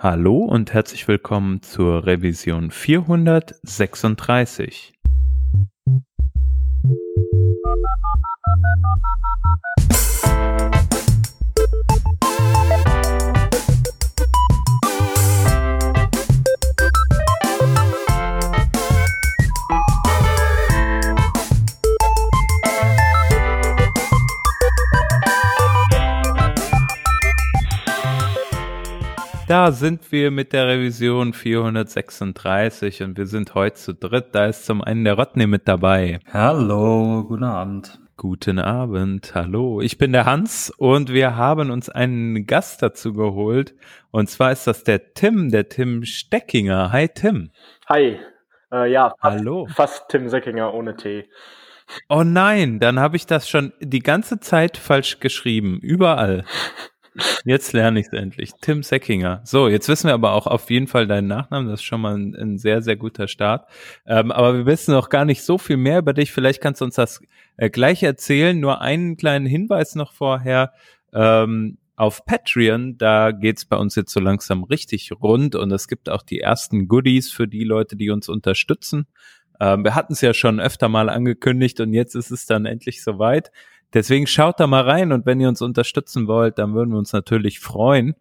[0.00, 4.92] Hallo und herzlich willkommen zur Revision 436.
[29.48, 34.34] Da sind wir mit der Revision 436 und wir sind heute zu dritt.
[34.34, 36.20] Da ist zum einen der Rodney mit dabei.
[36.30, 37.98] Hallo, guten Abend.
[38.18, 39.80] Guten Abend, hallo.
[39.80, 43.74] Ich bin der Hans und wir haben uns einen Gast dazu geholt.
[44.10, 46.92] Und zwar ist das der Tim, der Tim Steckinger.
[46.92, 47.50] Hi Tim.
[47.88, 48.18] Hi.
[48.70, 49.66] Äh, ja, fast, hallo.
[49.74, 51.26] Fast Tim Seckinger ohne T.
[52.10, 55.78] Oh nein, dann habe ich das schon die ganze Zeit falsch geschrieben.
[55.80, 56.44] Überall.
[57.44, 58.52] Jetzt lerne ich es endlich.
[58.60, 59.40] Tim Seckinger.
[59.44, 61.68] So, jetzt wissen wir aber auch auf jeden Fall deinen Nachnamen.
[61.68, 63.68] Das ist schon mal ein, ein sehr, sehr guter Start.
[64.06, 66.32] Ähm, aber wir wissen noch gar nicht so viel mehr über dich.
[66.32, 67.20] Vielleicht kannst du uns das
[67.56, 68.58] äh, gleich erzählen.
[68.58, 70.72] Nur einen kleinen Hinweis noch vorher.
[71.12, 76.08] Ähm, auf Patreon, da geht's bei uns jetzt so langsam richtig rund und es gibt
[76.08, 79.08] auch die ersten Goodies für die Leute, die uns unterstützen.
[79.58, 83.02] Ähm, wir hatten es ja schon öfter mal angekündigt und jetzt ist es dann endlich
[83.02, 83.50] soweit.
[83.94, 87.12] Deswegen schaut da mal rein und wenn ihr uns unterstützen wollt, dann würden wir uns
[87.12, 88.14] natürlich freuen.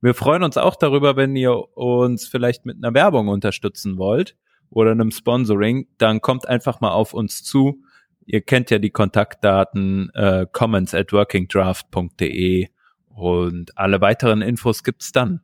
[0.00, 4.36] Wir freuen uns auch darüber, wenn ihr uns vielleicht mit einer Werbung unterstützen wollt
[4.70, 7.82] oder einem Sponsoring, dann kommt einfach mal auf uns zu.
[8.24, 12.68] Ihr kennt ja die Kontaktdaten äh, comments at workingdraft.de
[13.08, 15.40] und alle weiteren Infos gibt's dann.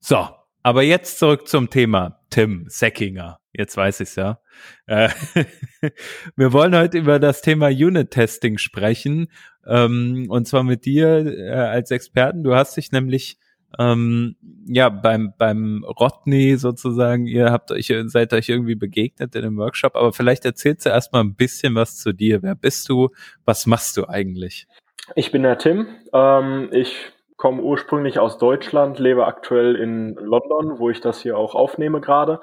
[0.00, 0.28] So,
[0.62, 3.38] aber jetzt zurück zum Thema Tim Seckinger.
[3.56, 4.40] Jetzt weiß ich's ja.
[4.86, 5.10] Äh,
[6.36, 9.28] wir wollen heute über das Thema Unit-Testing sprechen.
[9.64, 12.42] Ähm, und zwar mit dir äh, als Experten.
[12.42, 13.38] Du hast dich nämlich
[13.78, 19.56] ähm, ja beim beim Rodney sozusagen, ihr habt euch seid euch irgendwie begegnet in dem
[19.56, 22.42] Workshop, aber vielleicht erzählst du erstmal ein bisschen was zu dir.
[22.42, 23.10] Wer bist du?
[23.44, 24.66] Was machst du eigentlich?
[25.14, 25.86] Ich bin der Tim.
[26.12, 31.54] Ähm, ich komme ursprünglich aus Deutschland, lebe aktuell in London, wo ich das hier auch
[31.54, 32.40] aufnehme gerade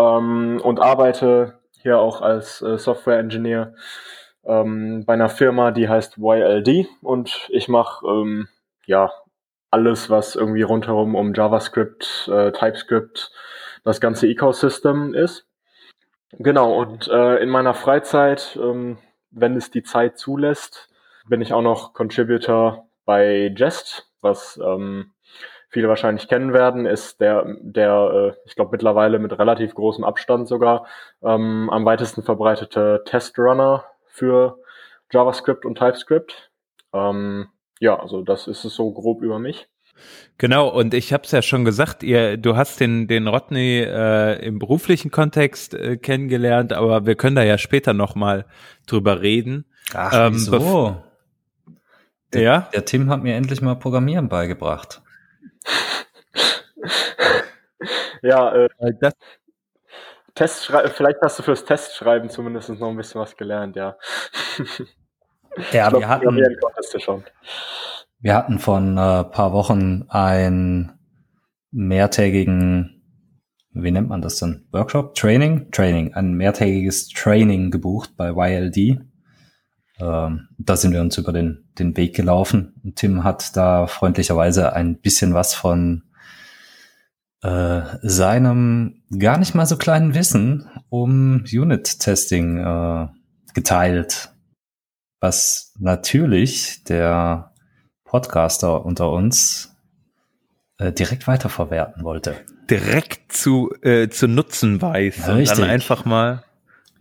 [0.00, 3.74] ähm, und arbeite hier auch als äh, Software Engineer
[4.44, 8.48] ähm, bei einer Firma, die heißt YLD und ich mache ähm,
[8.86, 9.10] ja
[9.70, 13.30] alles, was irgendwie rundherum um JavaScript, äh, TypeScript,
[13.84, 15.46] das ganze Ecosystem ist.
[16.32, 18.98] Genau, und äh, in meiner Freizeit, ähm,
[19.30, 20.88] wenn es die Zeit zulässt,
[21.28, 25.12] bin ich auch noch Contributor bei Jest, was ähm,
[25.70, 30.48] viele wahrscheinlich kennen werden, ist der, der äh, ich glaube mittlerweile mit relativ großem Abstand
[30.48, 30.86] sogar
[31.22, 34.58] ähm, am weitesten verbreitete Testrunner für
[35.12, 36.50] JavaScript und TypeScript.
[36.92, 37.48] Ähm,
[37.78, 39.68] ja, also das ist es so grob über mich.
[40.38, 44.44] Genau, und ich habe es ja schon gesagt, ihr, du hast den, den Rodney äh,
[44.44, 48.46] im beruflichen Kontext äh, kennengelernt, aber wir können da ja später nochmal
[48.86, 49.66] drüber reden.
[49.92, 51.02] Ach, ähm, wieso?
[52.32, 52.68] Der, ja?
[52.72, 55.02] der Tim hat mir endlich mal Programmieren beigebracht.
[58.22, 58.68] Ja, äh,
[59.00, 59.14] das
[60.34, 63.96] Testschrei vielleicht hast du fürs Testschreiben zumindest noch ein bisschen was gelernt, ja.
[65.72, 66.36] Ja, glaub, wir hatten,
[68.20, 70.92] wir hatten vor ein äh, paar Wochen einen
[71.72, 73.02] mehrtägigen,
[73.72, 74.66] wie nennt man das denn?
[74.72, 75.14] Workshop?
[75.14, 75.70] Training?
[75.72, 76.14] Training.
[76.14, 79.00] Ein mehrtägiges Training gebucht bei YLD.
[80.00, 82.74] Ähm, da sind wir uns über den, den Weg gelaufen.
[82.82, 86.04] Und Tim hat da freundlicherweise ein bisschen was von
[87.42, 93.08] äh, seinem gar nicht mal so kleinen Wissen um Unit-Testing äh,
[93.54, 94.30] geteilt,
[95.20, 97.52] was natürlich der
[98.04, 99.76] Podcaster unter uns
[100.78, 102.36] äh, direkt weiterverwerten wollte.
[102.68, 105.50] Direkt zu, äh, zu nutzen weiß Richtig.
[105.50, 106.44] und dann einfach mal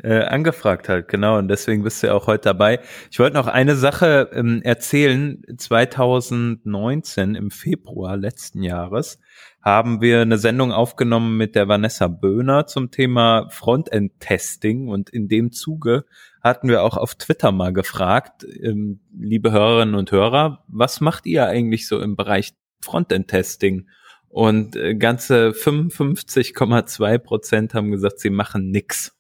[0.03, 1.37] äh, angefragt hat, genau.
[1.37, 2.79] Und deswegen bist du ja auch heute dabei.
[3.11, 5.41] Ich wollte noch eine Sache ähm, erzählen.
[5.57, 9.19] 2019 im Februar letzten Jahres
[9.61, 15.51] haben wir eine Sendung aufgenommen mit der Vanessa Böhner zum Thema Frontend-Testing und in dem
[15.51, 16.05] Zuge
[16.41, 21.45] hatten wir auch auf Twitter mal gefragt, ähm, liebe Hörerinnen und Hörer, was macht ihr
[21.45, 23.87] eigentlich so im Bereich Frontend-Testing?
[24.29, 29.18] Und äh, ganze 55,2 Prozent haben gesagt, sie machen nix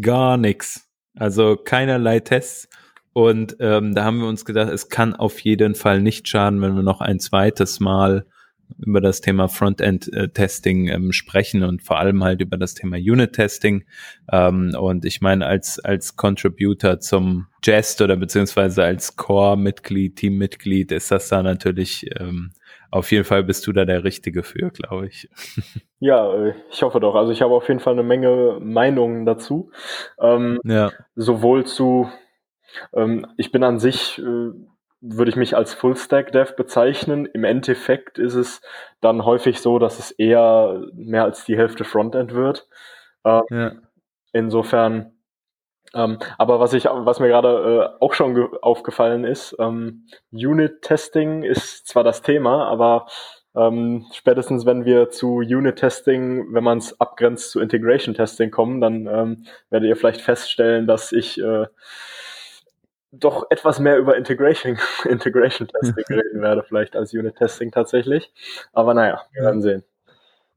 [0.00, 0.88] gar nichts.
[1.14, 2.68] Also keinerlei Tests.
[3.12, 6.76] Und ähm, da haben wir uns gedacht, es kann auf jeden Fall nicht schaden, wenn
[6.76, 8.24] wir noch ein zweites Mal
[8.78, 13.84] über das Thema Frontend-Testing ähm, sprechen und vor allem halt über das Thema Unit-Testing.
[14.30, 21.10] Ähm, und ich meine, als, als Contributor zum Jest oder beziehungsweise als Core-Mitglied, Team-Mitglied ist
[21.10, 22.52] das da natürlich ähm,
[22.90, 25.28] auf jeden Fall bist du da der Richtige für, glaube ich.
[26.02, 27.14] Ja, äh, ich hoffe doch.
[27.14, 29.70] Also ich habe auf jeden Fall eine Menge Meinungen dazu.
[30.18, 30.92] Ähm, ja.
[31.14, 32.10] Sowohl zu,
[32.94, 34.50] ähm, ich bin an sich, äh,
[35.02, 37.26] würde ich mich als Full-Stack-Dev bezeichnen.
[37.26, 38.62] Im Endeffekt ist es
[39.02, 42.66] dann häufig so, dass es eher mehr als die Hälfte Frontend wird.
[43.26, 43.72] Ähm, ja.
[44.32, 45.12] Insofern
[45.94, 51.86] ähm, aber was ich, was mir gerade äh, auch schon aufgefallen ist, ähm, Unit-Testing ist
[51.86, 53.06] zwar das Thema, aber
[53.56, 59.46] ähm, spätestens wenn wir zu Unit-Testing, wenn man es abgrenzt zu Integration-Testing kommen, dann ähm,
[59.70, 61.66] werdet ihr vielleicht feststellen, dass ich äh,
[63.12, 68.32] doch etwas mehr über Integration, Integration Testing reden werde, vielleicht als Unit Testing tatsächlich.
[68.72, 69.84] Aber naja, wir werden sehen.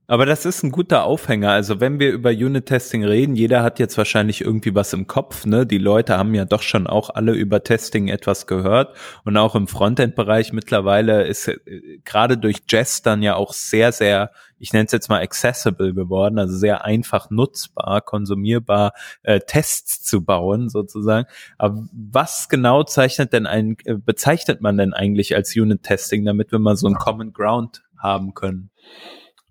[0.05, 1.51] Aber das ist ein guter Aufhänger.
[1.51, 5.45] Also wenn wir über Unit-Testing reden, jeder hat jetzt wahrscheinlich irgendwie was im Kopf.
[5.45, 5.65] Ne?
[5.65, 8.97] Die Leute haben ja doch schon auch alle über Testing etwas gehört.
[9.23, 11.57] Und auch im Frontend-Bereich mittlerweile ist äh,
[12.03, 16.37] gerade durch Jest dann ja auch sehr, sehr, ich nenne es jetzt mal accessible geworden,
[16.37, 18.91] also sehr einfach nutzbar, konsumierbar,
[19.23, 21.27] äh, Tests zu bauen sozusagen.
[21.57, 26.59] Aber was genau zeichnet denn ein, äh, bezeichnet man denn eigentlich als Unit-Testing, damit wir
[26.59, 28.69] mal so ein Common Ground haben können?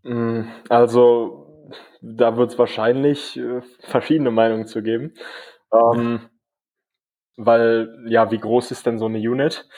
[0.03, 1.71] Mm, also,
[2.01, 5.15] da wird es wahrscheinlich äh, verschiedene Meinungen zu geben.
[5.73, 6.29] Ähm,
[7.37, 9.69] weil, ja, wie groß ist denn so eine Unit?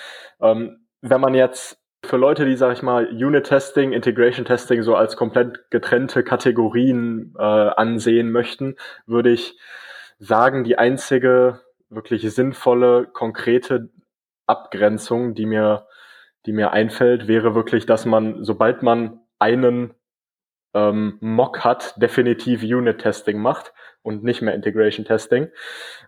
[0.41, 5.71] Ähm, wenn man jetzt für Leute, die, sag ich mal, Unit-Testing, Integration-Testing so als komplett
[5.71, 8.76] getrennte Kategorien äh, ansehen möchten,
[9.06, 9.59] würde ich
[10.19, 13.91] sagen, die einzige wirklich sinnvolle, konkrete
[14.47, 15.87] Abgrenzung, die mir,
[16.47, 19.94] die mir einfällt, wäre wirklich, dass man, sobald man einen
[20.75, 23.73] ähm, Mock hat, definitiv Unit-Testing macht
[24.03, 25.49] und nicht mehr Integration-Testing.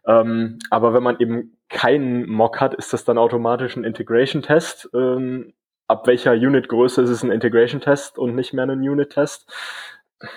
[0.07, 4.91] Ähm, aber wenn man eben keinen Mock hat, ist das dann automatisch ein Integration-Test.
[4.95, 5.55] Ähm,
[5.89, 9.51] ab welcher Unit-Größe ist es ein Integration-Test und nicht mehr ein Unit-Test?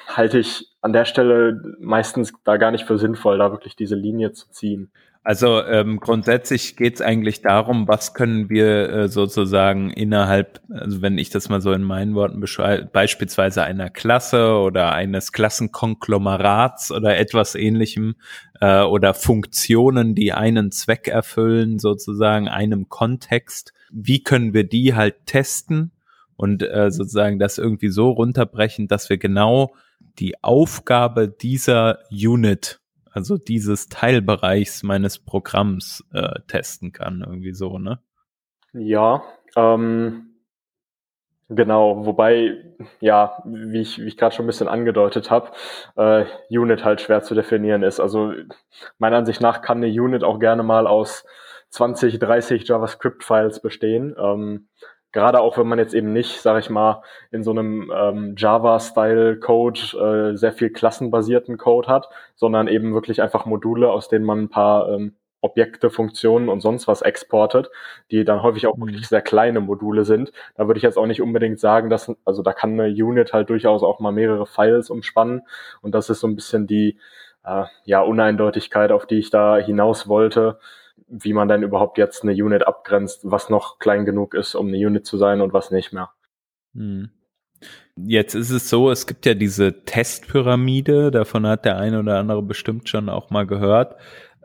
[0.08, 4.32] Halte ich an der Stelle meistens da gar nicht für sinnvoll, da wirklich diese Linie
[4.32, 4.92] zu ziehen.
[5.22, 11.18] Also ähm, grundsätzlich geht es eigentlich darum, was können wir äh, sozusagen innerhalb, also wenn
[11.18, 17.18] ich das mal so in meinen Worten beschreibe, beispielsweise einer Klasse oder eines Klassenkonglomerats oder
[17.18, 18.16] etwas ähnlichem
[18.62, 25.26] äh, oder Funktionen, die einen Zweck erfüllen, sozusagen einem Kontext, wie können wir die halt
[25.26, 25.92] testen
[26.38, 29.76] und äh, sozusagen das irgendwie so runterbrechen, dass wir genau
[30.20, 32.79] die Aufgabe dieser Unit
[33.12, 38.00] also dieses Teilbereichs meines Programms äh, testen kann, irgendwie so, ne?
[38.74, 39.24] Ja,
[39.56, 40.36] ähm,
[41.48, 45.52] genau, wobei, ja, wie ich, wie ich gerade schon ein bisschen angedeutet habe,
[45.96, 48.00] äh, Unit halt schwer zu definieren ist.
[48.00, 48.34] Also
[49.00, 51.26] meiner Ansicht nach kann eine Unit auch gerne mal aus
[51.70, 54.16] 20, 30 JavaScript-Files bestehen.
[54.20, 54.70] Ähm,
[55.12, 57.02] Gerade auch wenn man jetzt eben nicht, sage ich mal,
[57.32, 63.46] in so einem ähm, Java-Style-Code äh, sehr viel klassenbasierten Code hat, sondern eben wirklich einfach
[63.46, 67.70] Module, aus denen man ein paar ähm, Objekte, Funktionen und sonst was exportet,
[68.12, 69.06] die dann häufig auch wirklich mhm.
[69.06, 70.32] sehr kleine Module sind.
[70.56, 73.50] Da würde ich jetzt auch nicht unbedingt sagen, dass, also da kann eine Unit halt
[73.50, 75.42] durchaus auch mal mehrere Files umspannen
[75.82, 77.00] und das ist so ein bisschen die
[77.44, 80.60] äh, ja, Uneindeutigkeit, auf die ich da hinaus wollte
[81.10, 84.78] wie man denn überhaupt jetzt eine Unit abgrenzt, was noch klein genug ist, um eine
[84.78, 86.12] Unit zu sein und was nicht mehr.
[86.74, 87.10] Hm.
[87.98, 92.42] Jetzt ist es so, es gibt ja diese Testpyramide, davon hat der eine oder andere
[92.42, 93.98] bestimmt schon auch mal gehört,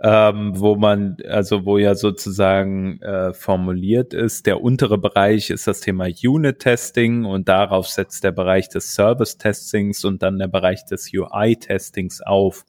[0.02, 5.80] ähm, wo man, also wo ja sozusagen äh, formuliert ist, der untere Bereich ist das
[5.80, 12.22] Thema Unit-Testing und darauf setzt der Bereich des Service-Testings und dann der Bereich des UI-Testings
[12.22, 12.64] auf.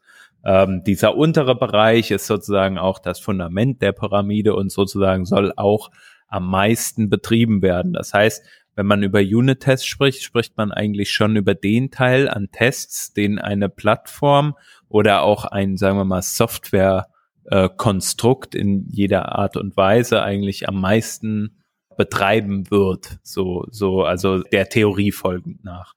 [0.46, 5.90] Ähm, dieser untere Bereich ist sozusagen auch das Fundament der Pyramide und sozusagen soll auch
[6.28, 7.94] am meisten betrieben werden.
[7.94, 12.50] Das heißt, wenn man über Unit-Tests spricht, spricht man eigentlich schon über den Teil an
[12.52, 14.56] Tests, den eine Plattform
[14.90, 21.64] oder auch ein, sagen wir mal, Software-Konstrukt in jeder Art und Weise eigentlich am meisten
[21.98, 23.18] betreiben wird.
[23.24, 25.94] So, so, also der Theorie folgend nach.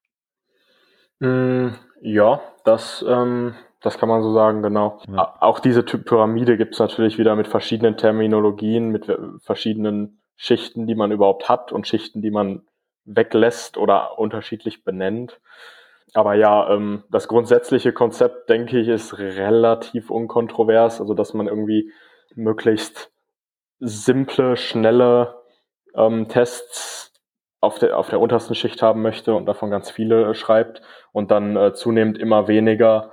[1.18, 5.00] Mm, ja, das ähm, das kann man so sagen, genau.
[5.08, 5.36] Ja.
[5.40, 9.06] Auch diese Typ Pyramide gibt es natürlich wieder mit verschiedenen Terminologien, mit
[9.38, 12.62] verschiedenen Schichten, die man überhaupt hat und Schichten, die man
[13.04, 15.40] weglässt oder unterschiedlich benennt.
[16.14, 21.00] Aber ja, ähm, das grundsätzliche Konzept, denke ich, ist relativ unkontrovers.
[21.00, 21.92] Also, dass man irgendwie
[22.34, 23.10] möglichst
[23.80, 25.42] simple, schnelle
[25.94, 27.12] ähm, Tests
[27.60, 30.82] auf der, auf der untersten Schicht haben möchte und davon ganz viele äh, schreibt
[31.12, 33.12] und dann äh, zunehmend immer weniger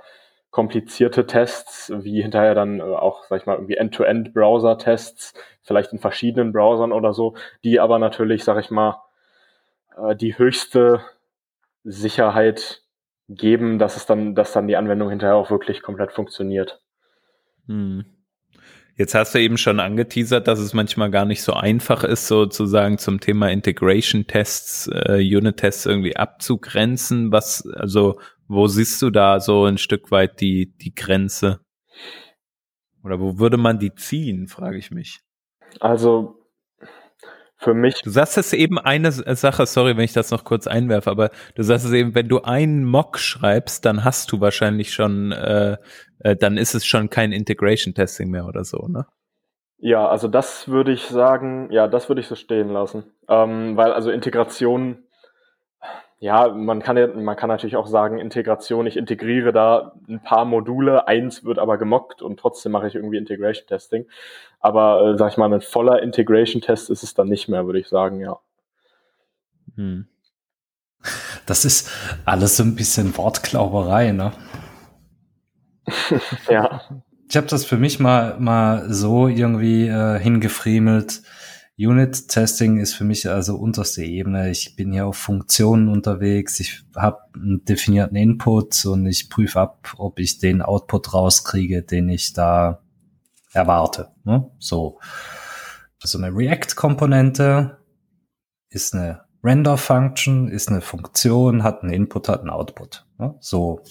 [0.56, 6.50] komplizierte Tests, wie hinterher dann äh, auch, sag ich mal, irgendwie End-to-End-Browser-Tests, vielleicht in verschiedenen
[6.54, 9.02] Browsern oder so, die aber natürlich, sag ich mal,
[9.98, 11.02] äh, die höchste
[11.84, 12.80] Sicherheit
[13.28, 16.80] geben, dass es dann, dass dann die Anwendung hinterher auch wirklich komplett funktioniert.
[17.66, 18.06] Hm.
[18.96, 22.96] Jetzt hast du eben schon angeteasert, dass es manchmal gar nicht so einfach ist, sozusagen
[22.96, 27.30] zum Thema Integration-Tests, äh, Unit-Tests irgendwie abzugrenzen.
[27.30, 31.60] Was, also, wo siehst du da so ein Stück weit die, die Grenze?
[33.04, 35.20] Oder wo würde man die ziehen, frage ich mich.
[35.80, 36.46] Also,
[37.58, 38.02] für mich.
[38.02, 41.62] Du sagst es eben eine Sache, sorry, wenn ich das noch kurz einwerfe, aber du
[41.62, 45.76] sagst es eben, wenn du einen Mock schreibst, dann hast du wahrscheinlich schon, äh,
[46.20, 49.06] äh, dann ist es schon kein Integration Testing mehr oder so, ne?
[49.78, 53.04] Ja, also das würde ich sagen, ja, das würde ich so stehen lassen.
[53.28, 55.05] Ähm, weil also Integration
[56.18, 60.46] ja, man kann ja, man kann natürlich auch sagen, Integration, ich integriere da ein paar
[60.46, 64.06] Module, eins wird aber gemockt und trotzdem mache ich irgendwie Integration Testing.
[64.60, 67.80] Aber äh, sag ich mal, ein voller Integration Test ist es dann nicht mehr, würde
[67.80, 68.38] ich sagen, ja.
[69.74, 70.08] Hm.
[71.44, 71.90] Das ist
[72.24, 74.32] alles so ein bisschen Wortklauberei, ne?
[76.50, 76.80] ja.
[77.28, 81.22] Ich habe das für mich mal mal so irgendwie äh, hingefriemelt
[81.78, 84.50] Unit-Testing ist für mich also unterste Ebene.
[84.50, 89.94] Ich bin hier auf Funktionen unterwegs, ich habe einen definierten Input und ich prüfe ab,
[89.98, 92.80] ob ich den Output rauskriege, den ich da
[93.52, 94.12] erwarte.
[94.24, 94.50] Ne?
[94.58, 94.98] So.
[96.02, 97.78] Also eine React-Komponente
[98.70, 103.06] ist eine Render-Function, ist eine Funktion, hat einen Input, hat einen Output.
[103.18, 103.34] Ne?
[103.40, 103.82] So.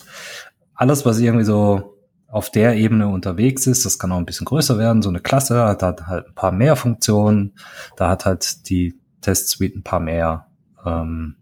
[0.73, 1.94] Alles, was irgendwie so
[2.35, 3.85] auf der Ebene unterwegs ist.
[3.85, 5.01] Das kann auch ein bisschen größer werden.
[5.01, 7.53] So eine Klasse hat, halt ein paar mehr Funktionen.
[7.95, 10.47] Da hat halt die Test Suite ein paar mehr
[10.85, 11.37] ähm,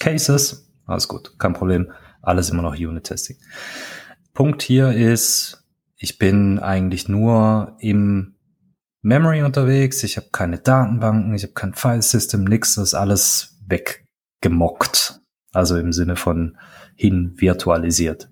[0.00, 0.72] Cases.
[0.86, 1.92] Alles gut, kein Problem.
[2.22, 3.36] Alles immer noch Unit-Testing.
[4.32, 5.62] Punkt hier ist,
[5.98, 8.36] ich bin eigentlich nur im
[9.02, 10.02] Memory unterwegs.
[10.04, 12.76] Ich habe keine Datenbanken, ich habe kein File-System, nix.
[12.76, 15.20] Das ist alles weggemockt.
[15.52, 16.56] Also im Sinne von
[16.96, 18.30] hin virtualisiert.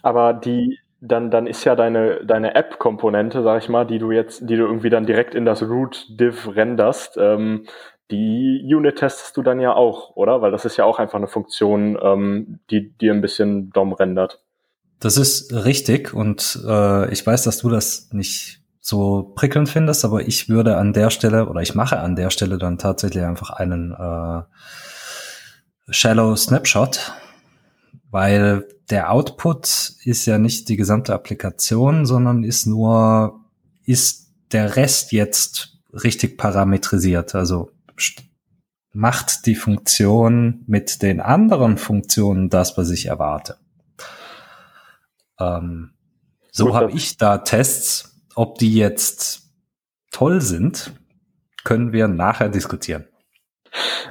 [0.00, 4.48] Aber die dann, dann ist ja deine, deine App-Komponente, sag ich mal, die du jetzt,
[4.48, 7.66] die du irgendwie dann direkt in das Root-Div renderst, ähm,
[8.10, 10.42] die Unit testest du dann ja auch, oder?
[10.42, 14.42] Weil das ist ja auch einfach eine Funktion, ähm, die dir ein bisschen DOM rendert.
[15.00, 20.20] Das ist richtig und äh, ich weiß, dass du das nicht so prickelnd findest, aber
[20.22, 23.92] ich würde an der Stelle oder ich mache an der Stelle dann tatsächlich einfach einen
[23.92, 24.42] äh,
[25.90, 27.14] Shallow Snapshot
[28.14, 33.40] weil der Output ist ja nicht die gesamte Applikation, sondern ist nur,
[33.84, 37.34] ist der Rest jetzt richtig parametrisiert?
[37.34, 37.70] Also
[38.92, 43.56] macht die Funktion mit den anderen Funktionen das, was ich erwarte?
[45.40, 45.90] Ähm,
[46.52, 49.50] so habe ich da Tests, ob die jetzt
[50.12, 50.92] toll sind,
[51.64, 53.08] können wir nachher diskutieren.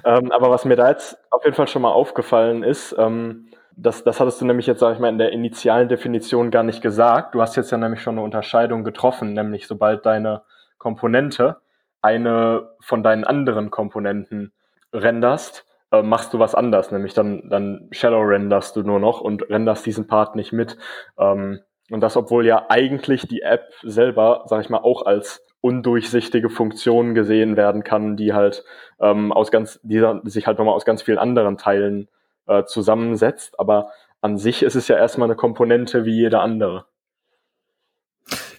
[0.03, 4.03] Ähm, aber was mir da jetzt auf jeden Fall schon mal aufgefallen ist, ähm, das,
[4.03, 7.35] das hattest du nämlich jetzt, sage ich mal, in der initialen Definition gar nicht gesagt.
[7.35, 10.43] Du hast jetzt ja nämlich schon eine Unterscheidung getroffen, nämlich sobald deine
[10.77, 11.57] Komponente
[12.01, 14.51] eine von deinen anderen Komponenten
[14.91, 19.49] renderst, äh, machst du was anders, nämlich dann, dann Shallow renderst du nur noch und
[19.49, 20.77] renderst diesen Part nicht mit.
[21.17, 26.49] Ähm, und das, obwohl ja eigentlich die App selber, sag ich mal, auch als undurchsichtige
[26.49, 28.65] Funktion gesehen werden kann, die halt
[28.99, 32.09] ähm, aus ganz, die sich halt nochmal aus ganz vielen anderen Teilen
[32.47, 33.59] äh, zusammensetzt.
[33.59, 36.85] Aber an sich ist es ja erstmal eine Komponente wie jede andere.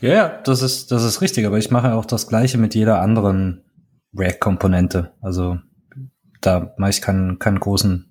[0.00, 3.00] Ja, ja, das ist, das ist richtig, aber ich mache auch das Gleiche mit jeder
[3.00, 3.64] anderen
[4.16, 5.14] React-Komponente.
[5.22, 5.58] Also
[6.40, 8.10] da mache ich keinen, keinen großen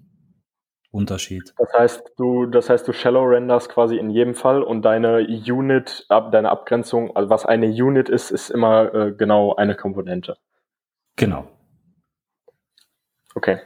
[0.92, 1.54] Unterschied.
[1.58, 6.06] Das heißt, du, das heißt, du Shallow renderst quasi in jedem Fall und deine Unit,
[6.10, 10.38] ab, deine Abgrenzung, also was eine Unit ist, ist immer äh, genau eine Komponente.
[11.16, 11.48] Genau.
[13.36, 13.60] Okay.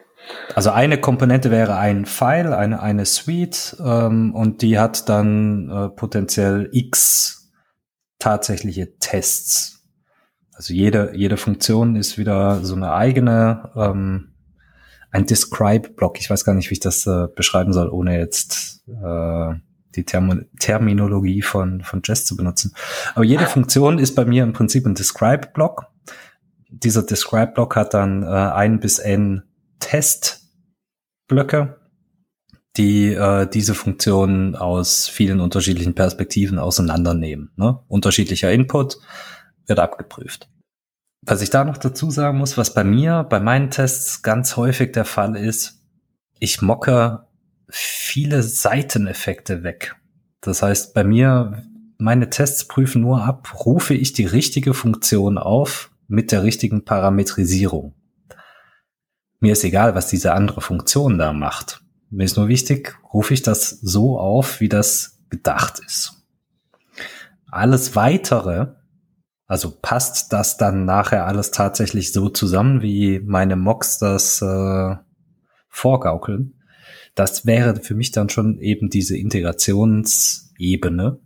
[0.55, 5.89] Also eine Komponente wäre ein File, eine, eine Suite ähm, und die hat dann äh,
[5.89, 7.51] potenziell x
[8.19, 9.86] tatsächliche Tests.
[10.53, 14.33] Also jede, jede Funktion ist wieder so eine eigene, ähm,
[15.12, 16.19] ein Describe-Block.
[16.19, 19.53] Ich weiß gar nicht, wie ich das äh, beschreiben soll, ohne jetzt äh,
[19.95, 22.74] die Term Terminologie von, von Jest zu benutzen.
[23.13, 25.86] Aber jede Funktion ist bei mir im Prinzip ein Describe-Block.
[26.69, 29.43] Dieser Describe-Block hat dann äh, ein bis n
[29.79, 31.79] Testblöcke,
[32.77, 37.51] die äh, diese Funktionen aus vielen unterschiedlichen Perspektiven auseinandernehmen.
[37.55, 37.79] Ne?
[37.88, 39.00] Unterschiedlicher Input
[39.65, 40.50] wird abgeprüft.
[41.25, 44.93] Was ich da noch dazu sagen muss, was bei mir, bei meinen Tests ganz häufig
[44.93, 45.81] der Fall ist,
[46.39, 47.25] ich mocke
[47.69, 49.96] viele Seiteneffekte weg.
[50.41, 51.63] Das heißt, bei mir,
[51.98, 57.93] meine Tests prüfen nur ab, rufe ich die richtige Funktion auf mit der richtigen Parametrisierung.
[59.39, 61.82] Mir ist egal, was diese andere Funktion da macht.
[62.10, 66.13] Mir ist nur wichtig, rufe ich das so auf, wie das gedacht ist.
[67.50, 68.67] Alles weitere,
[69.46, 74.96] also passt das dann nachher alles tatsächlich so zusammen, wie meine Mocks das äh,
[75.70, 76.56] vorgaukeln?
[77.15, 81.20] Das wäre für mich dann schon eben diese Integrationsebene,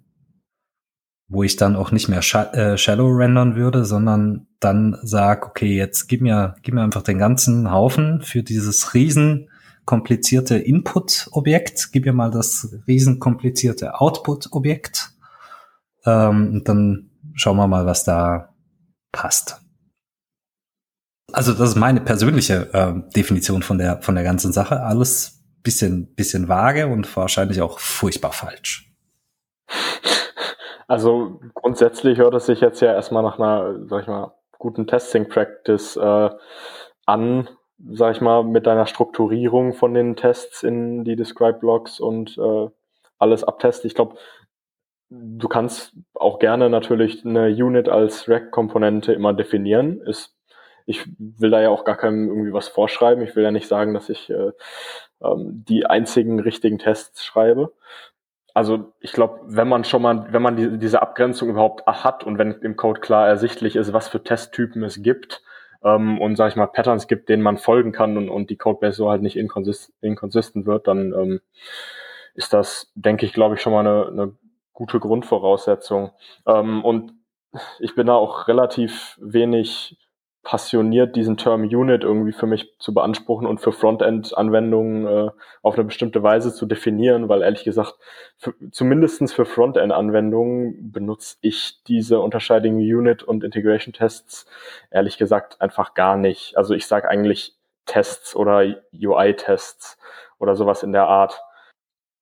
[1.32, 6.08] wo ich dann auch nicht mehr äh, shallow rendern würde, sondern dann sag, okay, jetzt
[6.08, 9.50] gib mir, gib mir einfach den ganzen Haufen für dieses riesen
[9.86, 15.14] komplizierte Input-Objekt, gib mir mal das riesen komplizierte Output-Objekt
[16.06, 18.54] ähm, und dann schauen wir mal, was da
[19.14, 19.62] passt.
[21.32, 24.82] Also das ist meine persönliche äh, Definition von der von der ganzen Sache.
[24.82, 28.92] Alles bisschen bisschen vage und wahrscheinlich auch furchtbar falsch.
[30.92, 35.30] Also grundsätzlich hört es sich jetzt ja erstmal nach einer, sag ich mal, guten Testing
[35.30, 36.30] Practice äh,
[37.06, 37.48] an,
[37.94, 42.68] sag ich mal, mit deiner Strukturierung von den Tests in die Describe Blocks und äh,
[43.20, 43.88] alles abtesten.
[43.88, 44.18] Ich glaube,
[45.10, 50.02] du kannst auch gerne natürlich eine Unit als Rack-Komponente immer definieren.
[50.02, 50.36] Ist,
[50.86, 53.24] ich will da ja auch gar keinem irgendwie was vorschreiben.
[53.24, 54.52] Ich will ja nicht sagen, dass ich äh,
[55.24, 57.72] ähm, die einzigen richtigen Tests schreibe
[58.54, 62.38] also ich glaube, wenn man schon mal, wenn man die, diese Abgrenzung überhaupt hat und
[62.38, 65.42] wenn im Code klar ersichtlich ist, was für Testtypen es gibt
[65.84, 68.98] ähm, und sage ich mal Patterns gibt, denen man folgen kann und, und die Codebase
[68.98, 71.42] so halt nicht inkonsist inkonsistent wird, dann ähm,
[72.34, 74.34] ist das, denke ich, glaube ich, schon mal eine, eine
[74.74, 76.12] gute Grundvoraussetzung.
[76.46, 77.14] Ähm, und
[77.80, 79.98] ich bin da auch relativ wenig
[80.44, 85.30] passioniert, diesen Term Unit irgendwie für mich zu beanspruchen und für Frontend-Anwendungen äh,
[85.62, 87.94] auf eine bestimmte Weise zu definieren, weil ehrlich gesagt,
[88.38, 94.48] für, zumindestens für Frontend-Anwendungen benutze ich diese Unterscheidung Unit und Integration-Tests
[94.90, 96.58] ehrlich gesagt einfach gar nicht.
[96.58, 97.56] Also ich sage eigentlich
[97.86, 100.00] Tests oder UI-Tests
[100.40, 101.40] oder sowas in der Art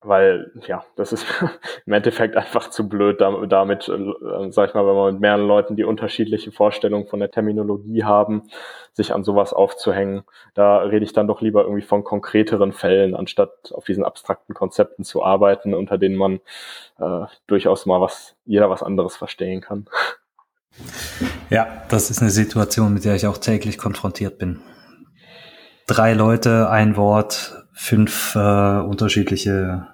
[0.02, 1.26] weil ja, das ist
[1.86, 5.76] im Endeffekt einfach zu blöd damit, äh, sag ich mal, wenn man mit mehreren Leuten
[5.76, 8.44] die unterschiedliche Vorstellung von der Terminologie haben,
[8.94, 10.24] sich an sowas aufzuhängen.
[10.54, 15.04] Da rede ich dann doch lieber irgendwie von konkreteren Fällen, anstatt auf diesen abstrakten Konzepten
[15.04, 16.40] zu arbeiten, unter denen man
[17.00, 19.88] äh, durchaus mal was, jeder was anderes verstehen kann.
[21.50, 24.62] Ja, das ist eine Situation, mit der ich auch täglich konfrontiert bin.
[25.88, 29.88] Drei Leute, ein Wort, fünf äh, unterschiedliche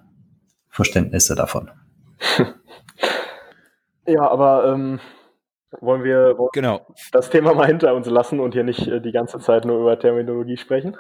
[0.70, 1.70] Verständnisse davon.
[4.08, 5.00] ja, aber ähm,
[5.80, 6.88] wollen wir wollen genau.
[7.12, 10.00] das Thema mal hinter uns lassen und hier nicht äh, die ganze Zeit nur über
[10.00, 10.98] Terminologie sprechen?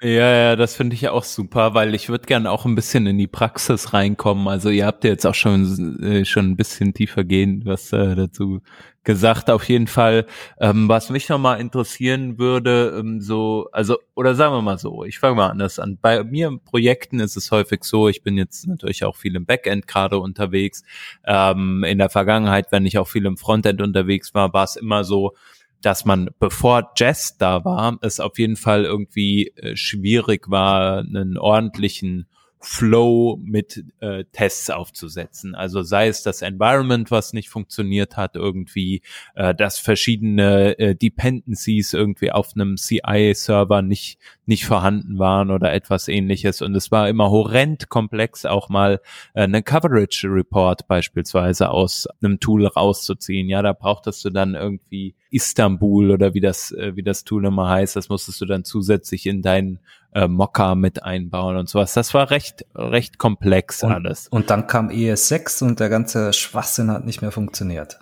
[0.00, 3.18] Ja, ja, das finde ich auch super, weil ich würde gerne auch ein bisschen in
[3.18, 4.46] die Praxis reinkommen.
[4.46, 8.14] Also ihr habt ja jetzt auch schon äh, schon ein bisschen tiefer gehen, was äh,
[8.14, 8.60] dazu
[9.02, 9.50] gesagt.
[9.50, 10.26] Auf jeden Fall,
[10.60, 15.18] ähm, was mich nochmal interessieren würde, ähm, so, also, oder sagen wir mal so, ich
[15.18, 15.98] fange mal anders an.
[16.00, 19.46] Bei mir in Projekten ist es häufig so, ich bin jetzt natürlich auch viel im
[19.46, 20.84] Backend gerade unterwegs.
[21.26, 25.02] Ähm, in der Vergangenheit, wenn ich auch viel im Frontend unterwegs war, war es immer
[25.02, 25.34] so,
[25.82, 31.38] dass man, bevor Jazz da war, es auf jeden Fall irgendwie äh, schwierig war, einen
[31.38, 32.26] ordentlichen
[32.60, 35.54] Flow mit äh, Tests aufzusetzen.
[35.54, 39.02] Also sei es das Environment, was nicht funktioniert hat, irgendwie,
[39.34, 46.08] äh, dass verschiedene äh, Dependencies irgendwie auf einem CI-Server nicht, nicht vorhanden waren oder etwas
[46.08, 46.60] ähnliches.
[46.60, 49.00] Und es war immer horrend komplex, auch mal
[49.34, 53.48] äh, einen Coverage Report beispielsweise aus einem Tool rauszuziehen.
[53.48, 57.68] Ja, da brauchtest du dann irgendwie Istanbul oder wie das, äh, wie das Tool immer
[57.68, 57.94] heißt.
[57.94, 59.78] Das musstest du dann zusätzlich in deinen
[60.12, 61.94] äh, Mocker mit einbauen und sowas.
[61.94, 64.28] Das war recht, recht komplex und, alles.
[64.28, 67.98] Und dann kam ES6 und der ganze Schwachsinn hat nicht mehr funktioniert.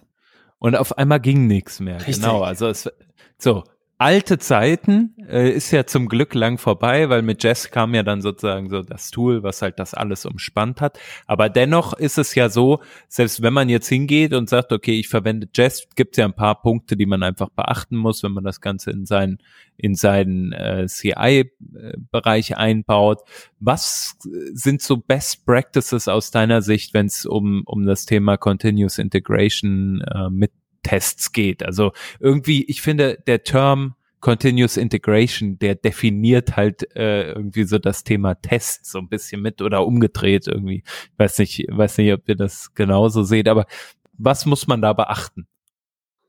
[0.58, 1.96] Und auf einmal ging nichts mehr.
[1.96, 2.16] Richtig.
[2.16, 2.42] Genau.
[2.42, 2.90] Also es,
[3.38, 3.64] so,
[3.98, 8.20] alte Zeiten äh, ist ja zum Glück lang vorbei, weil mit Jess kam ja dann
[8.20, 10.98] sozusagen so das Tool, was halt das alles umspannt hat.
[11.26, 15.08] Aber dennoch ist es ja so, selbst wenn man jetzt hingeht und sagt, okay, ich
[15.08, 18.44] verwende Jess, gibt es ja ein paar Punkte, die man einfach beachten muss, wenn man
[18.44, 19.38] das Ganze in seinen
[19.78, 23.20] in seinen äh, CI-Bereich einbaut.
[23.60, 24.16] Was
[24.52, 30.00] sind so Best Practices aus deiner Sicht, wenn es um um das Thema Continuous Integration
[30.02, 30.52] äh, mit
[30.86, 31.64] Tests geht.
[31.64, 38.04] Also irgendwie, ich finde, der Term Continuous Integration, der definiert halt äh, irgendwie so das
[38.04, 40.84] Thema Tests so ein bisschen mit oder umgedreht irgendwie.
[40.84, 43.66] Ich weiß nicht, weiß nicht, ob ihr das genauso seht, aber
[44.14, 45.46] was muss man da beachten?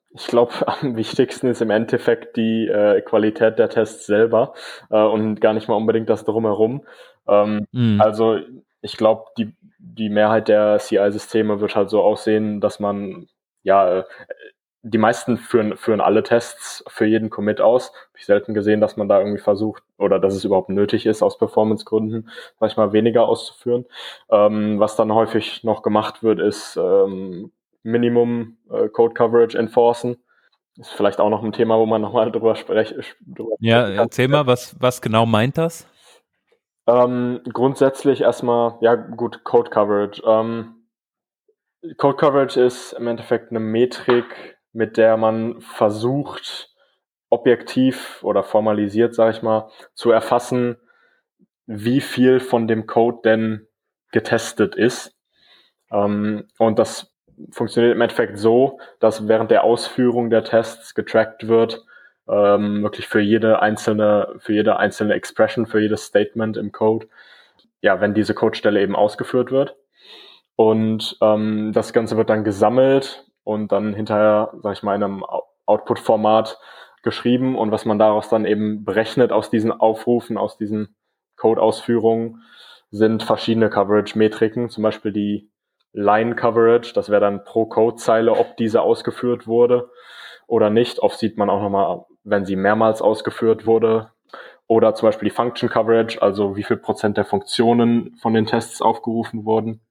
[0.10, 4.54] Ich glaube, am wichtigsten ist im Endeffekt die äh, Qualität der Tests selber
[4.90, 6.84] äh, und gar nicht mal unbedingt das drumherum.
[7.28, 8.02] Ähm, mm.
[8.02, 8.40] Also
[8.82, 13.28] ich glaube, die, die Mehrheit der CI-Systeme wird halt so aussehen, dass man
[13.68, 14.04] ja, äh,
[14.82, 17.90] die meisten führen, führen alle Tests für jeden Commit aus.
[17.90, 21.22] Habe ich selten gesehen, dass man da irgendwie versucht oder dass es überhaupt nötig ist,
[21.22, 23.86] aus Performance-Gründen, sag ich mal, weniger auszuführen.
[24.30, 27.52] Ähm, was dann häufig noch gemacht wird, ist ähm,
[27.84, 30.16] Minimum äh, Code Coverage enforcen.
[30.78, 33.04] Ist vielleicht auch noch ein Thema, wo man nochmal drüber sprechen.
[33.60, 35.86] Ja, erzähl mal, was, was genau meint das?
[36.86, 40.22] Ähm, grundsätzlich erstmal, ja gut, Code Coverage.
[40.26, 40.77] Ähm,
[41.98, 46.74] Code Coverage ist im Endeffekt eine Metrik, mit der man versucht,
[47.30, 50.78] objektiv oder formalisiert, sage ich mal, zu erfassen,
[51.66, 53.68] wie viel von dem Code denn
[54.12, 55.16] getestet ist.
[55.92, 57.14] Ähm, und das
[57.52, 61.86] funktioniert im Endeffekt so, dass während der Ausführung der Tests getrackt wird,
[62.28, 67.08] ähm, wirklich für jede einzelne, für jede einzelne Expression, für jedes Statement im Code,
[67.82, 69.76] ja, wenn diese Codestelle eben ausgeführt wird.
[70.58, 75.24] Und ähm, das Ganze wird dann gesammelt und dann hinterher, sag ich mal, in einem
[75.68, 76.60] Output-Format
[77.04, 80.96] geschrieben und was man daraus dann eben berechnet aus diesen Aufrufen, aus diesen
[81.36, 82.42] Code-Ausführungen,
[82.90, 85.52] sind verschiedene Coverage-Metriken, zum Beispiel die
[85.94, 89.92] Line-Coverage, das wäre dann pro Code-Zeile, ob diese ausgeführt wurde
[90.48, 91.00] oder nicht.
[91.00, 94.12] Oft sieht man auch nochmal, wenn sie mehrmals ausgeführt wurde.
[94.66, 98.82] Oder zum Beispiel die Function Coverage, also wie viel Prozent der Funktionen von den Tests
[98.82, 99.82] aufgerufen wurden.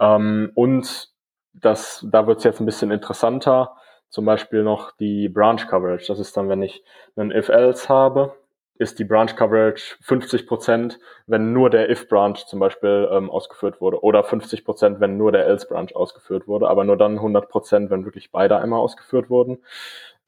[0.00, 1.08] Ähm, und
[1.52, 3.76] das, da wird es jetzt ein bisschen interessanter.
[4.08, 6.06] Zum Beispiel noch die Branch Coverage.
[6.08, 6.82] Das ist dann, wenn ich
[7.16, 8.34] einen If-Else habe,
[8.80, 13.78] ist die Branch Coverage 50 Prozent, wenn nur der If Branch zum Beispiel ähm, ausgeführt
[13.80, 17.50] wurde, oder 50 Prozent, wenn nur der Else Branch ausgeführt wurde, aber nur dann 100
[17.50, 19.58] Prozent, wenn wirklich beide einmal ausgeführt wurden.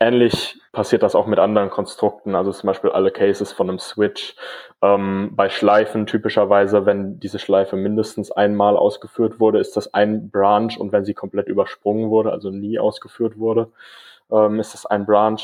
[0.03, 4.35] Ähnlich passiert das auch mit anderen Konstrukten, also zum Beispiel alle Cases von einem Switch.
[4.83, 10.77] Ähm, bei Schleifen typischerweise, wenn diese Schleife mindestens einmal ausgeführt wurde, ist das ein Branch
[10.77, 13.71] und wenn sie komplett übersprungen wurde, also nie ausgeführt wurde,
[14.33, 15.39] ähm, ist das ein Branch.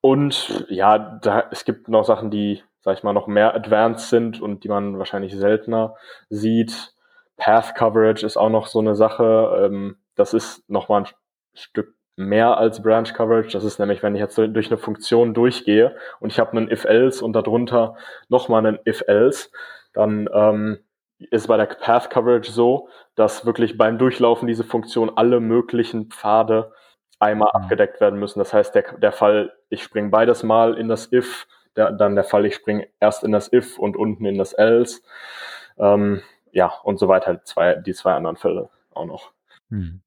[0.00, 4.40] Und ja, da, es gibt noch Sachen, die, sag ich mal, noch mehr advanced sind
[4.40, 5.96] und die man wahrscheinlich seltener
[6.30, 6.94] sieht.
[7.36, 9.66] Path Coverage ist auch noch so eine Sache.
[9.66, 11.08] Ähm, das ist nochmal ein
[11.52, 13.50] Stück mehr als Branch Coverage.
[13.50, 17.24] Das ist nämlich, wenn ich jetzt durch eine Funktion durchgehe und ich habe einen if-else
[17.24, 17.96] und darunter
[18.28, 19.50] nochmal einen if-else,
[19.92, 20.78] dann ähm,
[21.18, 26.72] ist bei der Path Coverage so, dass wirklich beim Durchlaufen diese Funktion alle möglichen Pfade
[27.18, 27.62] einmal mhm.
[27.62, 28.38] abgedeckt werden müssen.
[28.38, 32.24] Das heißt, der, der Fall, ich springe beides mal in das if, der, dann der
[32.24, 35.02] Fall, ich springe erst in das if und unten in das else.
[35.78, 39.32] Ähm, ja, und so weiter, zwei, die zwei anderen Fälle auch noch.
[39.70, 40.00] Hm.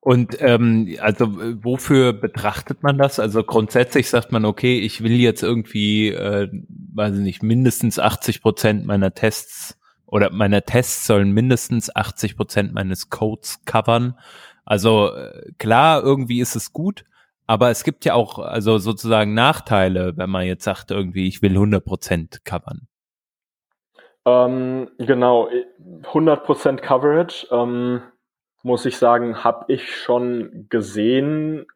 [0.00, 1.26] Und ähm, also
[1.62, 3.20] wofür betrachtet man das?
[3.20, 6.48] Also grundsätzlich sagt man, okay, ich will jetzt irgendwie, äh,
[6.94, 12.72] weiß ich nicht, mindestens 80 Prozent meiner Tests oder meiner Tests sollen mindestens 80 Prozent
[12.72, 14.18] meines Codes covern.
[14.64, 17.04] Also äh, klar, irgendwie ist es gut,
[17.46, 21.52] aber es gibt ja auch also sozusagen Nachteile, wenn man jetzt sagt, irgendwie, ich will
[21.52, 22.88] 100 Prozent covern.
[24.24, 25.50] Ähm, genau,
[26.04, 27.46] 100 Prozent Coverage.
[27.50, 28.00] Ähm
[28.62, 31.66] muss ich sagen, habe ich schon gesehen.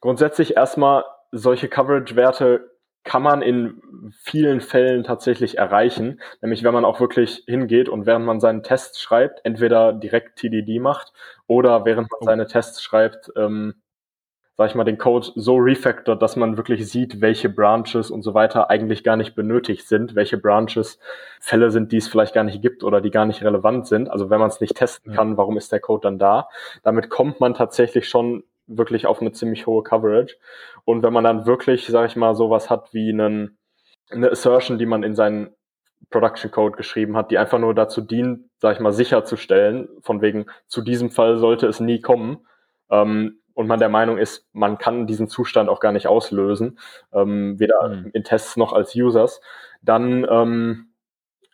[0.00, 2.70] Grundsätzlich erstmal, solche Coverage-Werte
[3.04, 3.82] kann man in
[4.22, 6.20] vielen Fällen tatsächlich erreichen.
[6.40, 10.80] Nämlich wenn man auch wirklich hingeht und während man seinen Test schreibt, entweder direkt TDD
[10.80, 11.12] macht
[11.46, 12.24] oder während man oh.
[12.24, 13.74] seine Tests schreibt, ähm,
[14.56, 18.34] sag ich mal, den Code so refactored, dass man wirklich sieht, welche Branches und so
[18.34, 21.00] weiter eigentlich gar nicht benötigt sind, welche Branches
[21.40, 24.08] Fälle sind, die es vielleicht gar nicht gibt oder die gar nicht relevant sind.
[24.08, 26.48] Also wenn man es nicht testen kann, warum ist der Code dann da?
[26.84, 30.36] Damit kommt man tatsächlich schon wirklich auf eine ziemlich hohe Coverage.
[30.84, 33.58] Und wenn man dann wirklich, sag ich mal, sowas hat wie einen,
[34.10, 35.50] eine Assertion, die man in seinen
[36.10, 40.46] Production Code geschrieben hat, die einfach nur dazu dient, sag ich mal, sicherzustellen, von wegen,
[40.66, 42.46] zu diesem Fall sollte es nie kommen,
[42.90, 46.78] ähm, und man der Meinung ist, man kann diesen Zustand auch gar nicht auslösen,
[47.12, 48.10] ähm, weder mhm.
[48.12, 49.40] in Tests noch als Users,
[49.82, 50.88] dann, ähm,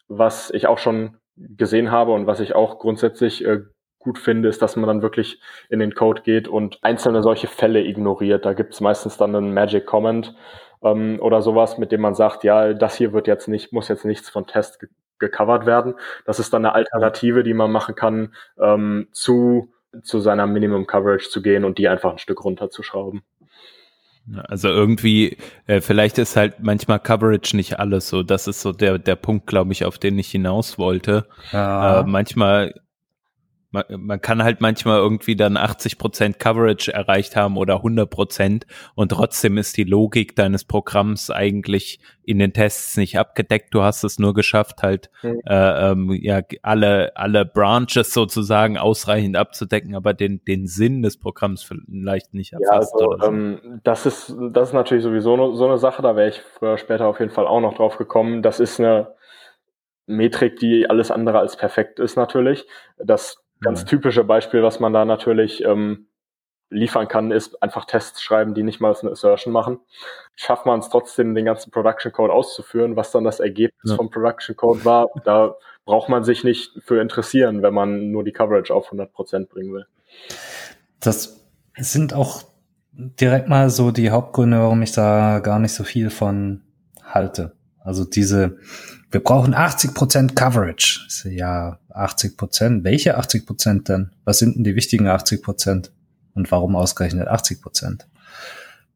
[0.09, 3.61] was ich auch schon gesehen habe und was ich auch grundsätzlich äh,
[3.99, 7.85] gut finde, ist, dass man dann wirklich in den Code geht und einzelne solche Fälle
[7.85, 8.45] ignoriert.
[8.45, 10.35] Da gibt es meistens dann einen Magic Comment
[10.83, 14.05] ähm, oder sowas, mit dem man sagt, ja, das hier wird jetzt nicht, muss jetzt
[14.05, 15.97] nichts von Test ge gecovert werden.
[16.25, 19.71] Das ist dann eine Alternative, die man machen kann ähm, zu
[20.03, 23.23] zu seiner Minimum Coverage zu gehen und die einfach ein Stück runterzuschrauben.
[24.49, 28.23] Also irgendwie, äh, vielleicht ist halt manchmal Coverage nicht alles so.
[28.23, 31.27] Das ist so der, der Punkt, glaube ich, auf den ich hinaus wollte.
[31.53, 32.01] Ja.
[32.01, 32.75] Äh, manchmal
[33.71, 38.67] man, man kann halt manchmal irgendwie dann 80 Prozent Coverage erreicht haben oder 100 Prozent
[38.95, 43.75] und trotzdem ist die Logik deines Programms eigentlich in den Tests nicht abgedeckt.
[43.75, 45.41] Du hast es nur geschafft, halt mhm.
[45.47, 51.63] äh, ähm, ja alle alle Branches sozusagen ausreichend abzudecken, aber den den Sinn des Programms
[51.63, 52.95] vielleicht nicht erfasst.
[52.99, 53.27] Ja, also, so.
[53.27, 56.03] ähm, das ist das ist natürlich sowieso so eine Sache.
[56.03, 58.43] Da wäre ich früher später auf jeden Fall auch noch drauf gekommen.
[58.43, 59.15] Das ist eine
[60.07, 62.67] Metrik, die alles andere als perfekt ist natürlich.
[62.99, 66.07] Das ganz typische Beispiel, was man da natürlich ähm,
[66.71, 69.81] liefern kann, ist einfach Tests schreiben, die nicht mal eine Assertion machen.
[70.37, 73.97] Schafft man es trotzdem, den ganzen Production Code auszuführen, was dann das Ergebnis ja.
[73.97, 78.33] vom Production Code war, da braucht man sich nicht für interessieren, wenn man nur die
[78.33, 79.87] Coverage auf 100% bringen will.
[81.01, 81.45] Das
[81.77, 82.45] sind auch
[82.93, 86.63] direkt mal so die Hauptgründe, warum ich da gar nicht so viel von
[87.03, 87.57] halte.
[87.83, 88.59] Also diese,
[89.11, 91.01] wir brauchen 80% Coverage.
[91.29, 92.85] Ja, 80%.
[92.85, 94.13] Welche 80% denn?
[94.25, 95.91] Was sind denn die wichtigen 80%?
[96.35, 98.03] Und warum ausgerechnet 80%?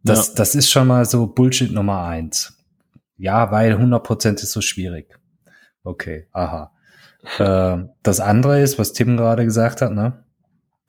[0.05, 0.35] Das, ja.
[0.37, 2.57] das ist schon mal so Bullshit Nummer eins.
[3.17, 5.19] Ja, weil 100% ist so schwierig.
[5.83, 6.73] Okay, aha.
[7.39, 10.25] Äh, das andere ist, was Tim gerade gesagt hat, ne?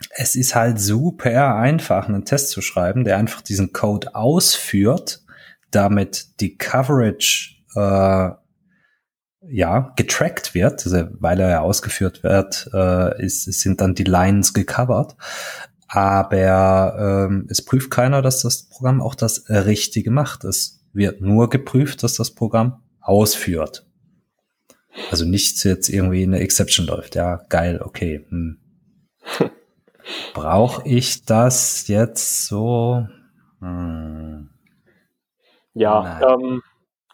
[0.09, 5.23] Es ist halt super einfach, einen Test zu schreiben, der einfach diesen Code ausführt,
[5.71, 8.31] damit die Coverage äh,
[9.49, 14.53] ja, getrackt wird, also weil er ja ausgeführt wird, äh, ist, sind dann die Lines
[14.53, 15.15] gecovert.
[15.87, 20.43] Aber ähm, es prüft keiner, dass das Programm auch das Richtige macht.
[20.43, 23.85] Es wird nur geprüft, dass das Programm ausführt.
[25.11, 27.15] Also nichts jetzt irgendwie eine Exception läuft.
[27.15, 28.25] Ja, geil, okay.
[28.29, 28.57] Hm.
[30.33, 33.07] Brauche ich das jetzt so?
[33.59, 34.49] Hm.
[35.73, 36.61] Ja, ähm,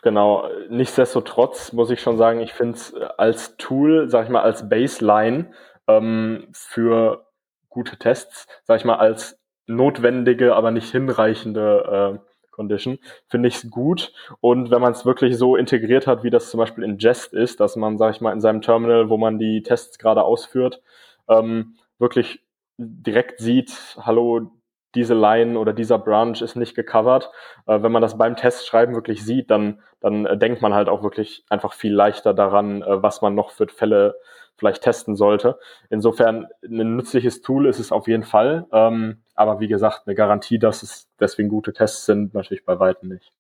[0.02, 4.68] Genau, nichtsdestotrotz muss ich schon sagen, ich finde es als Tool, sag ich mal, als
[4.68, 5.52] Baseline
[5.88, 7.28] ähm, für
[7.70, 13.70] gute Tests, sag ich mal, als notwendige, aber nicht hinreichende äh, Condition, finde ich es
[13.70, 14.12] gut.
[14.40, 17.60] Und wenn man es wirklich so integriert hat, wie das zum Beispiel in Jest ist,
[17.60, 20.82] dass man, sag ich mal, in seinem Terminal, wo man die Tests gerade ausführt,
[21.30, 22.44] ähm, wirklich
[22.78, 24.52] direkt sieht, hallo,
[24.96, 27.32] diese Line oder dieser Branch ist nicht gecovert.
[27.66, 31.04] Äh, wenn man das beim Testschreiben wirklich sieht, dann, dann äh, denkt man halt auch
[31.04, 34.16] wirklich einfach viel leichter daran, äh, was man noch für Fälle
[34.58, 35.58] vielleicht testen sollte.
[35.90, 38.68] Insofern ein nützliches Tool ist es auf jeden Fall.
[38.72, 43.10] Ähm, aber wie gesagt, eine Garantie, dass es deswegen gute Tests sind, natürlich bei weitem
[43.10, 43.32] nicht.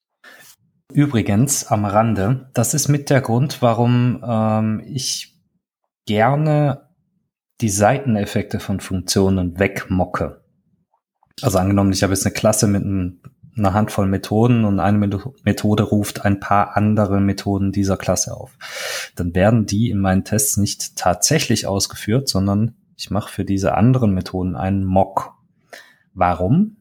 [0.92, 5.38] Übrigens am Rande, das ist mit der Grund, warum ähm, ich
[6.06, 6.90] gerne
[7.62, 10.40] die Seiteneffekte von Funktionen wegmocke.
[11.41, 12.84] Also angenommen, ich habe jetzt eine Klasse mit
[13.58, 14.98] einer Handvoll Methoden und eine
[15.44, 18.58] Methode ruft ein paar andere Methoden dieser Klasse auf.
[19.15, 24.13] Dann werden die in meinen Tests nicht tatsächlich ausgeführt, sondern ich mache für diese anderen
[24.13, 25.34] Methoden einen Mock.
[26.13, 26.78] Warum?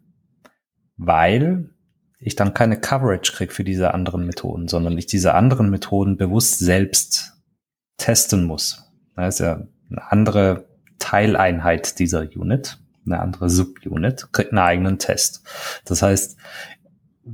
[0.97, 1.71] Weil
[2.19, 6.59] ich dann keine Coverage kriege für diese anderen Methoden, sondern ich diese anderen Methoden bewusst
[6.59, 7.41] selbst
[7.97, 8.93] testen muss.
[9.17, 12.79] Das ist ja eine andere Teileinheit dieser Unit
[13.13, 15.43] eine andere Subunit, kriegt einen eigenen Test.
[15.85, 16.39] Das heißt,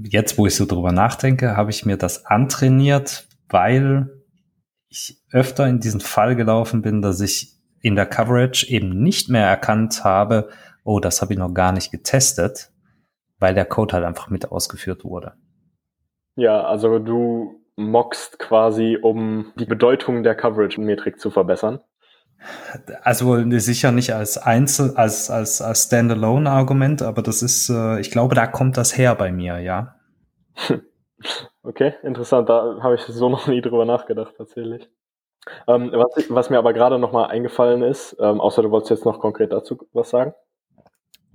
[0.03, 4.11] jetzt, wo ich so drüber nachdenke, habe ich mir das antrainiert, weil
[4.89, 9.47] ich öfter in diesen Fall gelaufen bin, dass ich in der Coverage eben nicht mehr
[9.47, 10.49] erkannt habe,
[10.85, 12.71] oh, das habe ich noch gar nicht getestet,
[13.39, 15.35] weil der Code halt einfach mit ausgeführt wurde.
[16.37, 21.81] Ja, also du mockst quasi, um die Bedeutung der Coverage-Metrik zu verbessern.
[23.03, 28.35] Also sicher nicht als Einzel, als, als, als Standalone-Argument, aber das ist, äh, ich glaube,
[28.35, 29.97] da kommt das her bei mir, ja.
[31.63, 32.49] Okay, interessant.
[32.49, 34.89] Da habe ich so noch nie drüber nachgedacht, tatsächlich.
[35.67, 39.05] Ähm, was, ich, was, mir aber gerade nochmal eingefallen ist, ähm, außer du wolltest jetzt
[39.05, 40.33] noch konkret dazu was sagen?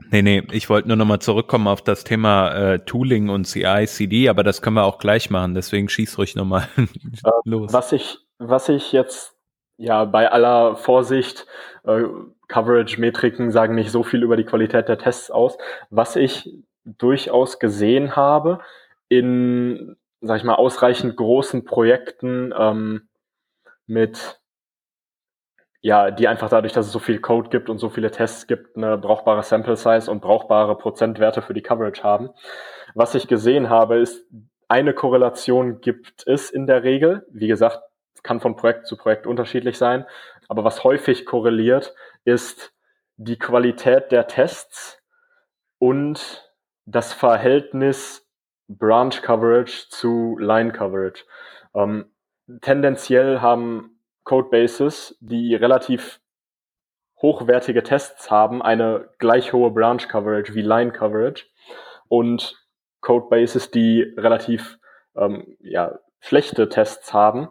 [0.09, 4.43] Nee, nee, ich wollte nur nochmal zurückkommen auf das Thema äh, Tooling und CI-CD, aber
[4.43, 7.71] das können wir auch gleich machen, deswegen schieß ruhig nochmal äh, los.
[7.73, 9.35] Was ich, was ich jetzt
[9.81, 11.47] ja, bei aller Vorsicht,
[11.85, 12.03] äh,
[12.47, 15.57] Coverage-Metriken sagen nicht so viel über die Qualität der Tests aus.
[15.89, 16.49] Was ich
[16.85, 18.59] durchaus gesehen habe
[19.09, 23.09] in, sag ich mal, ausreichend großen Projekten ähm,
[23.87, 24.39] mit
[25.83, 28.77] ja, die einfach dadurch, dass es so viel Code gibt und so viele Tests gibt,
[28.77, 32.29] eine brauchbare Sample Size und brauchbare Prozentwerte für die Coverage haben.
[32.93, 34.23] Was ich gesehen habe, ist,
[34.67, 37.25] eine Korrelation gibt es in der Regel.
[37.31, 37.81] Wie gesagt,
[38.23, 40.05] kann von Projekt zu Projekt unterschiedlich sein.
[40.47, 42.73] Aber was häufig korreliert, ist
[43.17, 45.01] die Qualität der Tests
[45.77, 46.51] und
[46.85, 48.27] das Verhältnis
[48.67, 51.25] Branch Coverage zu Line Coverage.
[51.73, 52.11] Ähm,
[52.61, 56.19] tendenziell haben Codebases, die relativ
[57.21, 61.45] hochwertige Tests haben eine gleich hohe Branch Coverage wie Line Coverage
[62.07, 62.57] und
[63.01, 64.79] Codebases, die relativ
[65.15, 67.49] ähm, ja, schlechte Tests haben,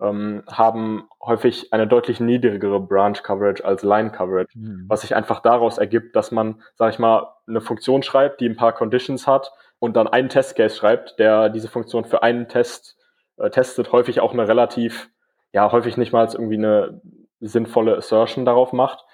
[0.00, 4.84] ähm, haben häufig eine deutlich niedrigere Branch Coverage als Line Coverage, mhm.
[4.88, 8.56] was sich einfach daraus ergibt, dass man, sag ich mal, eine Funktion schreibt, die ein
[8.56, 12.96] paar Conditions hat und dann einen Testcase schreibt, der diese Funktion für einen Test
[13.36, 15.10] äh, testet, häufig auch eine relativ,
[15.52, 17.00] ja, häufig nicht mal irgendwie eine
[17.40, 19.04] sinnvolle Assertion darauf macht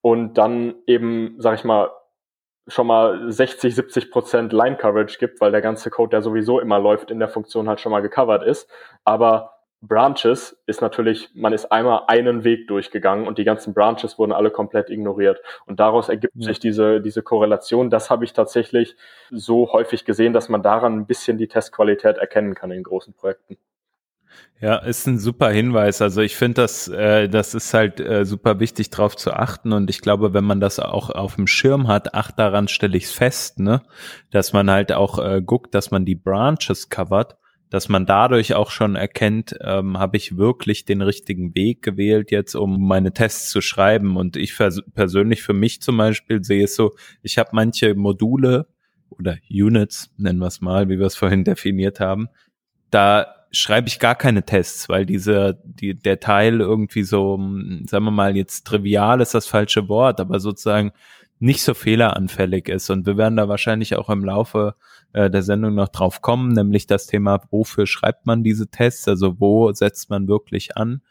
[0.00, 1.90] und dann eben, sag ich mal,
[2.68, 6.78] schon mal 60, 70 Prozent Line Coverage gibt, weil der ganze Code, der sowieso immer
[6.78, 8.70] läuft, in der Funktion halt schon mal gecovert ist.
[9.04, 14.32] Aber Branches ist natürlich, man ist einmal einen Weg durchgegangen und die ganzen Branches wurden
[14.32, 15.40] alle komplett ignoriert.
[15.66, 17.88] Und daraus ergibt sich diese, diese Korrelation.
[17.88, 18.96] Das habe ich tatsächlich
[19.30, 23.56] so häufig gesehen, dass man daran ein bisschen die Testqualität erkennen kann in großen Projekten.
[24.60, 26.02] Ja, ist ein super Hinweis.
[26.02, 29.72] Also ich finde, das, äh, das ist halt äh, super wichtig, darauf zu achten.
[29.72, 33.04] Und ich glaube, wenn man das auch auf dem Schirm hat, ach, daran stelle ich
[33.04, 33.82] es fest, ne,
[34.32, 37.36] dass man halt auch äh, guckt, dass man die Branches covert,
[37.70, 42.54] dass man dadurch auch schon erkennt, ähm, habe ich wirklich den richtigen Weg gewählt jetzt,
[42.54, 44.16] um meine Tests zu schreiben.
[44.16, 44.56] Und ich
[44.94, 48.66] persönlich für mich zum Beispiel sehe es so, ich habe manche Module
[49.10, 52.28] oder Units, nennen wir es mal, wie wir es vorhin definiert haben,
[52.90, 57.36] da schreibe ich gar keine Tests, weil diese, die, der Teil irgendwie so,
[57.86, 60.92] sagen wir mal, jetzt trivial ist das falsche Wort, aber sozusagen
[61.40, 62.90] nicht so fehleranfällig ist.
[62.90, 64.74] Und wir werden da wahrscheinlich auch im Laufe
[65.12, 69.40] äh, der Sendung noch drauf kommen, nämlich das Thema, wofür schreibt man diese Tests, also
[69.40, 71.02] wo setzt man wirklich an.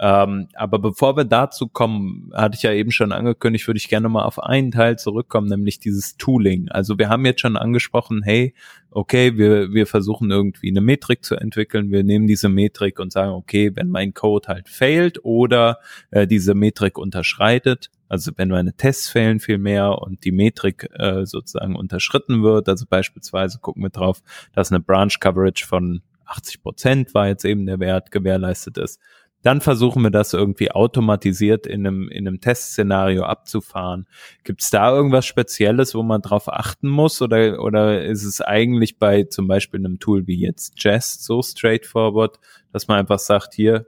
[0.00, 4.08] Ähm, aber bevor wir dazu kommen, hatte ich ja eben schon angekündigt, würde ich gerne
[4.08, 6.68] mal auf einen Teil zurückkommen, nämlich dieses Tooling.
[6.68, 8.54] Also wir haben jetzt schon angesprochen, hey,
[8.90, 11.92] okay, wir, wir versuchen irgendwie eine Metrik zu entwickeln.
[11.92, 15.78] Wir nehmen diese Metrik und sagen, okay, wenn mein Code halt failt oder
[16.10, 21.24] äh, diese Metrik unterschreitet, also wenn meine Tests fehlen viel mehr und die Metrik äh,
[21.24, 27.14] sozusagen unterschritten wird, also beispielsweise gucken wir drauf, dass eine Branch Coverage von 80 Prozent
[27.14, 29.00] war jetzt eben der Wert gewährleistet ist
[29.44, 34.06] dann versuchen wir das irgendwie automatisiert in einem, in einem Testszenario abzufahren.
[34.42, 37.20] Gibt es da irgendwas Spezielles, wo man drauf achten muss?
[37.20, 42.38] Oder, oder ist es eigentlich bei zum Beispiel einem Tool wie jetzt Jest so straightforward,
[42.72, 43.86] dass man einfach sagt, hier,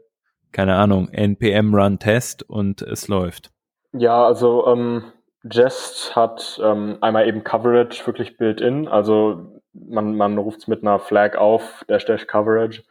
[0.53, 3.51] keine Ahnung, npm run test und es läuft?
[3.93, 5.05] Ja, also ähm,
[5.51, 10.99] Jest hat ähm, einmal eben Coverage wirklich built-in, also man, man ruft es mit einer
[10.99, 12.83] Flag auf, dash dash Coverage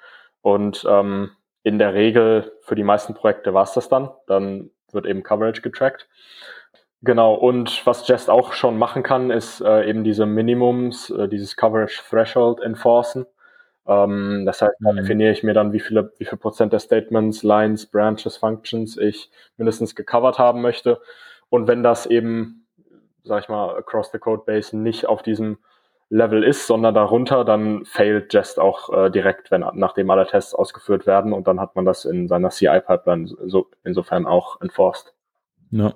[0.41, 1.31] und ähm,
[1.65, 4.11] in der Regel für die meisten Projekte war es das dann.
[4.27, 6.07] Dann wird eben Coverage getrackt.
[7.01, 11.55] Genau, und was Jest auch schon machen kann, ist äh, eben diese Minimums, äh, dieses
[11.55, 13.25] Coverage Threshold enforcen.
[13.87, 14.97] Ähm, das heißt, da mhm.
[14.97, 19.31] definiere ich mir dann, wie viele, wie viel Prozent der Statements, Lines, Branches, Functions ich
[19.57, 21.01] mindestens gecovert haben möchte.
[21.49, 22.67] Und wenn das eben,
[23.23, 25.57] sag ich mal, across the code base nicht auf diesem
[26.09, 31.07] Level ist, sondern darunter, dann failt Jest auch äh, direkt, wenn nachdem alle Tests ausgeführt
[31.07, 35.13] werden und dann hat man das in seiner CI-Pipeline so, insofern auch enforced.
[35.71, 35.95] Ja.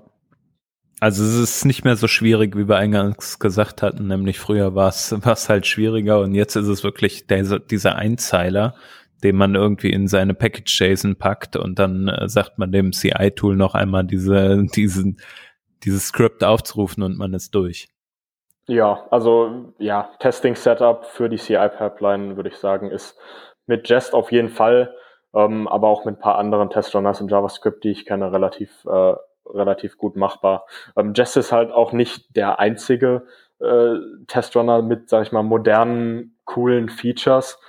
[1.00, 4.90] Also es ist nicht mehr so schwierig, wie wir eingangs gesagt hatten, nämlich früher war
[4.90, 8.76] es halt schwieriger und jetzt ist es wirklich der, dieser Einzeiler,
[9.24, 13.76] den man irgendwie in seine Package-JSON packt und dann äh, sagt man dem CI-Tool noch
[13.76, 15.22] einmal diese, diesen,
[15.84, 17.88] dieses Script aufzurufen und man ist durch.
[18.70, 23.20] Ja, also ja, Testing Setup für die CI-Pipeline, würde ich sagen, ist
[23.66, 24.96] mit Jest auf jeden Fall,
[25.34, 29.16] ähm, aber auch mit ein paar anderen Testrunners in JavaScript, die ich kenne, relativ, äh,
[29.48, 30.68] relativ gut machbar.
[30.96, 33.26] Ähm, Jest ist halt auch nicht der einzige
[33.60, 33.96] äh,
[34.28, 37.60] Testrunner mit, sag ich mal, modernen, coolen Features.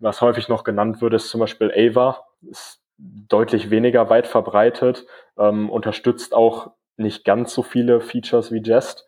[0.00, 2.24] Was häufig noch genannt wird, ist zum Beispiel Ava.
[2.50, 5.06] Ist deutlich weniger weit verbreitet,
[5.38, 9.07] ähm, unterstützt auch nicht ganz so viele Features wie Jest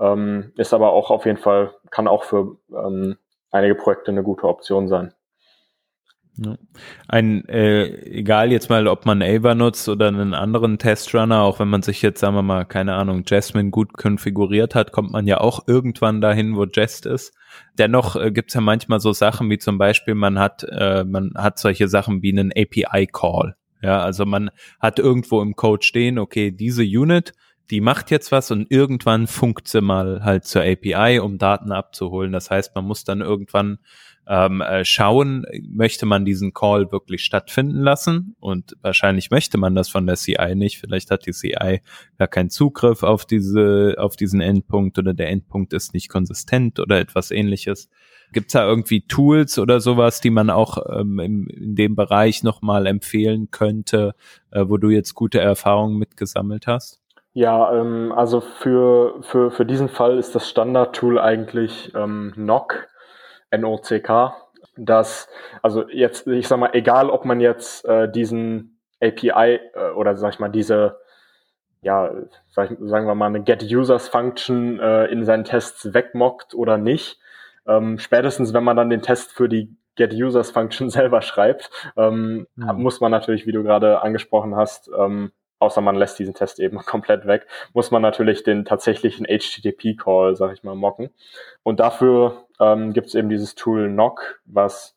[0.00, 3.16] ähm, ist aber auch auf jeden Fall, kann auch für ähm,
[3.50, 5.12] einige Projekte eine gute Option sein.
[7.08, 11.68] Ein, äh, egal jetzt mal, ob man Ava nutzt oder einen anderen Testrunner, auch wenn
[11.68, 15.38] man sich jetzt, sagen wir mal, keine Ahnung, Jasmine gut konfiguriert hat, kommt man ja
[15.38, 17.34] auch irgendwann dahin, wo Jest ist.
[17.78, 21.58] Dennoch äh, gibt's ja manchmal so Sachen wie zum Beispiel, man hat, äh, man hat
[21.58, 23.56] solche Sachen wie einen API-Call.
[23.82, 27.32] Ja, also man hat irgendwo im Code stehen, okay, diese Unit
[27.70, 32.32] die macht jetzt was und irgendwann funkt sie mal halt zur API, um Daten abzuholen.
[32.32, 33.78] Das heißt, man muss dann irgendwann
[34.30, 38.36] ähm, äh, schauen, möchte man diesen Call wirklich stattfinden lassen?
[38.38, 40.78] Und wahrscheinlich möchte man das von der CI nicht.
[40.78, 41.80] Vielleicht hat die CI
[42.18, 47.00] gar keinen Zugriff auf diese, auf diesen Endpunkt oder der Endpunkt ist nicht konsistent oder
[47.00, 47.88] etwas ähnliches.
[48.32, 52.44] Gibt es da irgendwie Tools oder sowas, die man auch ähm, im, in dem Bereich
[52.44, 54.14] nochmal empfehlen könnte,
[54.52, 56.99] äh, wo du jetzt gute Erfahrungen mitgesammelt hast?
[57.32, 62.88] Ja, ähm, also für, für, für diesen Fall ist das Standard-Tool eigentlich ähm, NOC,
[63.50, 64.34] N-O-C-K.
[64.76, 65.28] Das,
[65.62, 70.34] also jetzt, ich sag mal, egal ob man jetzt äh, diesen API äh, oder sag
[70.34, 70.98] ich mal, diese,
[71.82, 72.10] ja,
[72.48, 77.20] sag ich, sagen wir mal, eine Get-Users-Function äh, in seinen Tests wegmockt oder nicht,
[77.66, 82.82] ähm, spätestens wenn man dann den Test für die Get-Users-Function selber schreibt, ähm, mhm.
[82.82, 86.78] muss man natürlich, wie du gerade angesprochen hast, ähm, außer man lässt diesen Test eben
[86.84, 91.10] komplett weg, muss man natürlich den tatsächlichen HTTP-Call, sag ich mal, mocken.
[91.62, 94.96] Und dafür ähm, gibt es eben dieses Tool Knock, was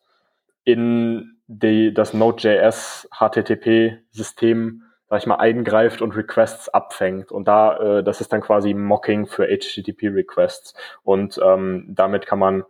[0.64, 7.30] in die, das Node.js HTTP-System, sag ich mal, eingreift und Requests abfängt.
[7.30, 10.74] Und da, äh, das ist dann quasi Mocking für HTTP-Requests.
[11.02, 12.64] Und ähm, damit kann man,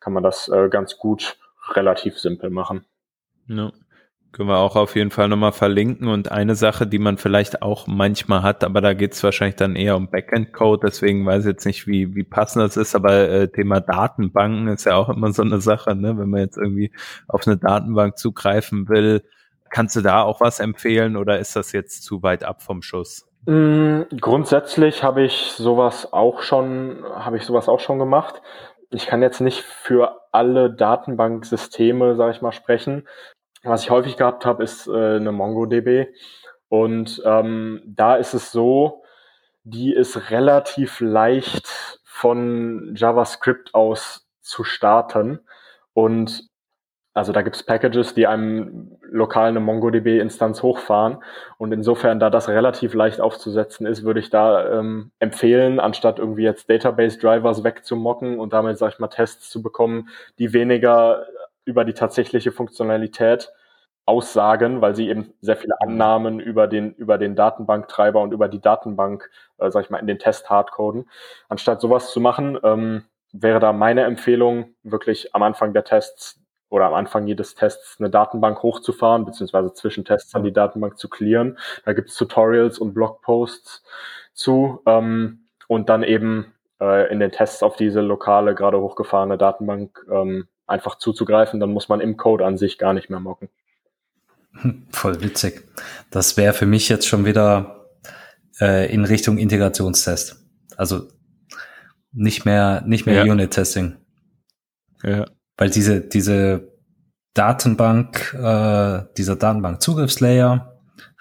[0.00, 1.38] kann man das äh, ganz gut
[1.74, 2.84] relativ simpel machen.
[3.46, 3.70] Ja.
[4.36, 6.08] Können wir auch auf jeden Fall nochmal verlinken.
[6.08, 9.76] Und eine Sache, die man vielleicht auch manchmal hat, aber da geht es wahrscheinlich dann
[9.76, 13.48] eher um Backend-Code, deswegen weiß ich jetzt nicht, wie, wie passend das ist, aber äh,
[13.48, 16.18] Thema Datenbanken ist ja auch immer so eine Sache, ne?
[16.18, 16.92] wenn man jetzt irgendwie
[17.28, 19.22] auf eine Datenbank zugreifen will.
[19.70, 23.26] Kannst du da auch was empfehlen oder ist das jetzt zu weit ab vom Schuss?
[23.46, 28.42] Mm, grundsätzlich habe ich sowas auch schon, habe ich sowas auch schon gemacht.
[28.90, 33.08] Ich kann jetzt nicht für alle Datenbanksysteme, sage ich mal, sprechen.
[33.66, 36.08] Was ich häufig gehabt habe, ist äh, eine MongoDB.
[36.68, 39.02] Und ähm, da ist es so,
[39.64, 45.40] die ist relativ leicht von JavaScript aus zu starten.
[45.92, 46.48] Und
[47.16, 51.18] also da gibt's Packages, die einem lokal eine MongoDB-Instanz hochfahren.
[51.56, 56.42] Und insofern, da das relativ leicht aufzusetzen ist, würde ich da ähm, empfehlen, anstatt irgendwie
[56.42, 61.24] jetzt Database-Drivers wegzumocken und damit, sag ich mal, Tests zu bekommen, die weniger
[61.66, 63.52] über die tatsächliche Funktionalität
[64.06, 65.90] aussagen, weil sie eben sehr viele mhm.
[65.90, 70.06] Annahmen über den, über den Datenbanktreiber und über die Datenbank, äh, sag ich mal, in
[70.06, 71.10] den Test hardcoden.
[71.48, 76.86] Anstatt sowas zu machen, ähm, wäre da meine Empfehlung, wirklich am Anfang der Tests oder
[76.86, 81.58] am Anfang jedes Tests eine Datenbank hochzufahren, beziehungsweise zwischen Tests an die Datenbank zu clearen.
[81.84, 83.84] Da gibt es Tutorials und Blogposts
[84.32, 90.06] zu ähm, und dann eben äh, in den Tests auf diese lokale, gerade hochgefahrene Datenbank
[90.10, 93.48] ähm, einfach zuzugreifen, dann muss man im Code an sich gar nicht mehr mocken.
[94.90, 95.64] Voll witzig.
[96.10, 97.86] Das wäre für mich jetzt schon wieder
[98.60, 100.44] äh, in Richtung Integrationstest.
[100.76, 101.08] Also
[102.12, 103.32] nicht mehr, nicht mehr ja.
[103.32, 103.96] Unit-Testing.
[105.02, 105.26] Ja.
[105.56, 106.72] Weil diese, diese
[107.34, 110.72] Datenbank, äh, dieser Datenbank-Zugriffslayer,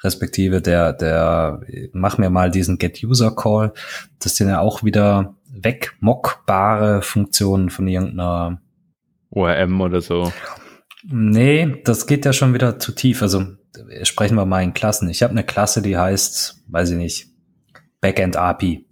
[0.03, 3.73] respektive der, der, mach mir mal diesen Get-User-Call,
[4.19, 8.61] das sind ja auch wieder wegmockbare Funktionen von irgendeiner
[9.35, 10.31] ORM oder so.
[11.03, 13.21] Nee, das geht ja schon wieder zu tief.
[13.21, 13.45] Also
[14.03, 15.09] sprechen wir mal in Klassen.
[15.09, 17.27] Ich habe eine Klasse, die heißt, weiß ich nicht,
[18.01, 18.85] Backend API.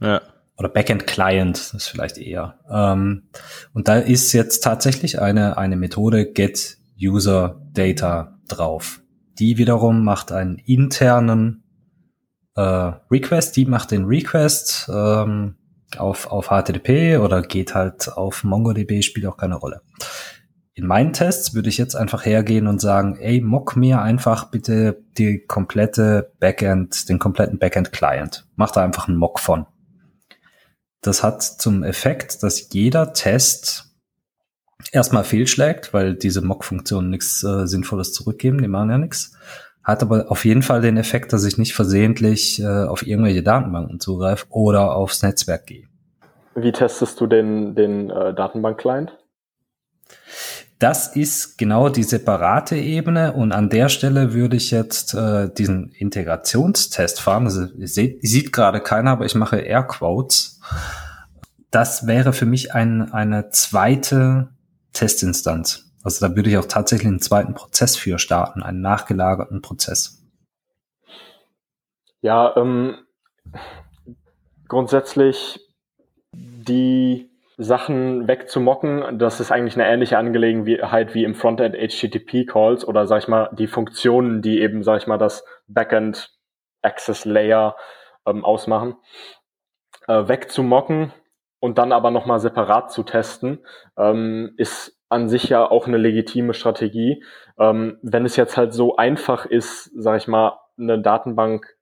[0.00, 0.20] Ja.
[0.58, 2.58] Oder Backend Client, das ist vielleicht eher.
[2.70, 3.28] Ähm,
[3.72, 9.00] und da ist jetzt tatsächlich eine, eine Methode Get User Data drauf.
[9.38, 11.62] Die wiederum macht einen internen
[12.54, 12.60] äh,
[13.10, 15.56] Request, die macht den Request ähm,
[15.96, 19.82] auf, auf HTTP oder geht halt auf MongoDB, spielt auch keine Rolle.
[20.74, 25.02] In meinen Tests würde ich jetzt einfach hergehen und sagen, ey, mock mir einfach bitte
[25.16, 28.46] die komplette Backend, den kompletten Backend-Client.
[28.56, 29.66] Mach da einfach einen Mock von.
[31.00, 33.96] Das hat zum Effekt, dass jeder Test
[34.92, 39.32] erstmal fehlschlägt, weil diese Mock-Funktionen nichts äh, Sinnvolles zurückgeben, die machen ja nichts.
[39.86, 44.00] Hat aber auf jeden Fall den Effekt, dass ich nicht versehentlich äh, auf irgendwelche Datenbanken
[44.00, 45.84] zugreife oder aufs Netzwerk gehe.
[46.56, 49.16] Wie testest du den, den äh, Datenbank-Client?
[50.80, 55.92] Das ist genau die separate Ebene und an der Stelle würde ich jetzt äh, diesen
[55.92, 57.44] Integrationstest fahren.
[57.44, 60.60] Also, seht, sieht gerade keiner, aber ich mache Airquotes.
[61.70, 64.48] Das wäre für mich ein, eine zweite
[64.92, 65.85] Testinstanz.
[66.06, 70.24] Also da würde ich auch tatsächlich einen zweiten Prozess für starten, einen nachgelagerten Prozess.
[72.20, 72.94] Ja, ähm,
[74.68, 75.58] grundsätzlich
[76.32, 83.08] die Sachen wegzumocken, das ist eigentlich eine ähnliche Angelegenheit wie im Frontend HTTP Calls oder
[83.08, 86.30] sag ich mal die Funktionen, die eben sag ich mal das Backend
[86.82, 87.74] Access Layer
[88.26, 88.94] ähm, ausmachen,
[90.06, 91.12] äh, wegzumocken
[91.58, 93.66] und dann aber nochmal separat zu testen,
[93.98, 97.22] ähm, ist an sich ja auch eine legitime Strategie.
[97.58, 101.76] Ähm, wenn es jetzt halt so einfach ist, sag ich mal, eine Datenbank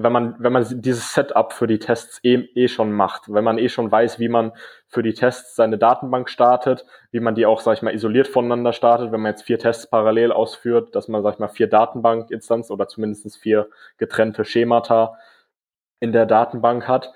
[0.00, 3.58] wenn man, wenn man dieses Setup für die Tests eh, eh schon macht, wenn man
[3.58, 4.52] eh schon weiß, wie man
[4.86, 8.72] für die Tests seine Datenbank startet, wie man die auch, sag ich mal, isoliert voneinander
[8.72, 12.72] startet, wenn man jetzt vier Tests parallel ausführt, dass man, sag ich mal, vier Datenbank-Instanzen
[12.72, 15.18] oder zumindest vier getrennte Schemata
[15.98, 17.12] in der Datenbank hat.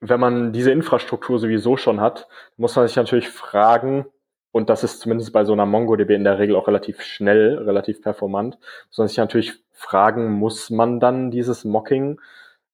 [0.00, 4.06] Wenn man diese Infrastruktur sowieso schon hat, muss man sich natürlich fragen,
[4.54, 8.00] und das ist zumindest bei so einer MongoDB in der Regel auch relativ schnell, relativ
[8.00, 8.56] performant,
[8.96, 12.20] man sich natürlich fragen, muss man dann dieses Mocking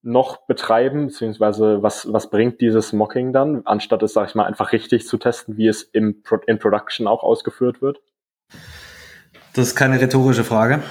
[0.03, 4.73] noch betreiben, beziehungsweise was, was bringt dieses Mocking dann, anstatt es, sag ich mal, einfach
[4.73, 8.03] richtig zu testen, wie es im Pro in Production auch ausgeführt wird?
[9.55, 10.83] Das ist keine rhetorische Frage.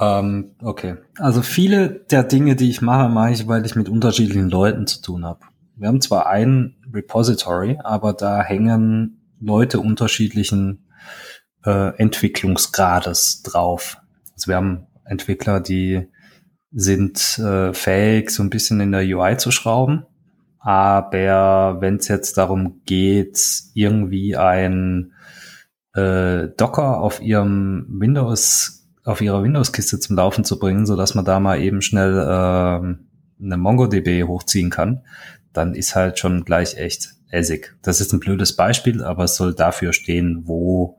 [0.00, 0.96] Ähm, okay.
[1.18, 5.00] Also viele der Dinge, die ich mache, mache ich, weil ich mit unterschiedlichen Leuten zu
[5.00, 5.38] tun habe.
[5.76, 10.88] Wir haben zwar ein Repository, aber da hängen Leute unterschiedlichen
[11.64, 13.98] äh, Entwicklungsgrades drauf.
[14.34, 16.08] Also wir haben Entwickler, die
[16.72, 20.06] sind äh, fähig, so ein bisschen in der UI zu schrauben.
[20.58, 23.38] Aber wenn es jetzt darum geht,
[23.74, 25.12] irgendwie ein
[25.94, 31.24] äh, Docker auf ihrem Windows, auf ihrer Windows-Kiste zum Laufen zu bringen, so dass man
[31.24, 35.02] da mal eben schnell äh, eine MongoDB hochziehen kann,
[35.52, 37.74] dann ist halt schon gleich echt Essig.
[37.82, 40.98] Das ist ein blödes Beispiel, aber es soll dafür stehen, wo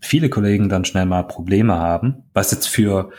[0.00, 3.10] viele Kollegen dann schnell mal Probleme haben, was jetzt für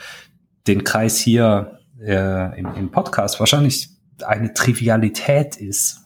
[0.68, 3.90] den Kreis hier äh, im, im Podcast wahrscheinlich
[4.26, 6.06] eine Trivialität ist,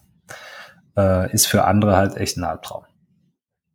[0.96, 2.84] äh, ist für andere halt echt ein Albtraum.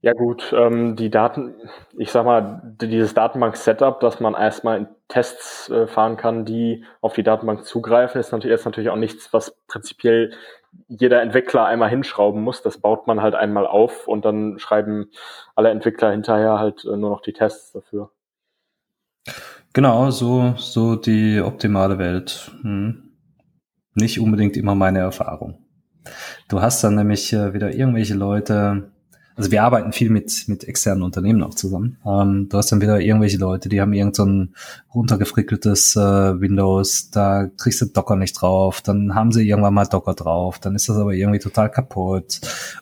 [0.02, 1.56] Ja gut, ähm, die Daten,
[1.98, 7.24] ich sag mal, dieses Datenbank-Setup, dass man erstmal Tests äh, fahren kann, die auf die
[7.24, 10.34] Datenbank zugreifen, ist natürlich, ist natürlich auch nichts, was prinzipiell
[10.88, 12.62] jeder Entwickler einmal hinschrauben muss.
[12.62, 15.10] Das baut man halt einmal auf und dann schreiben
[15.56, 18.12] alle Entwickler hinterher halt äh, nur noch die Tests dafür.
[19.74, 22.52] Genau, so, so die optimale Welt.
[22.62, 23.12] Hm.
[23.94, 25.66] Nicht unbedingt immer meine Erfahrung.
[26.48, 28.92] Du hast dann nämlich äh, wieder irgendwelche Leute,
[29.38, 31.98] also wir arbeiten viel mit, mit externen Unternehmen auch zusammen.
[32.04, 34.56] Ähm, du hast dann wieder irgendwelche Leute, die haben irgend so ein
[34.96, 40.16] runtergefrickeltes äh, Windows, da kriegst du Docker nicht drauf, dann haben sie irgendwann mal Docker
[40.16, 42.42] drauf, dann ist das aber irgendwie total kaputt.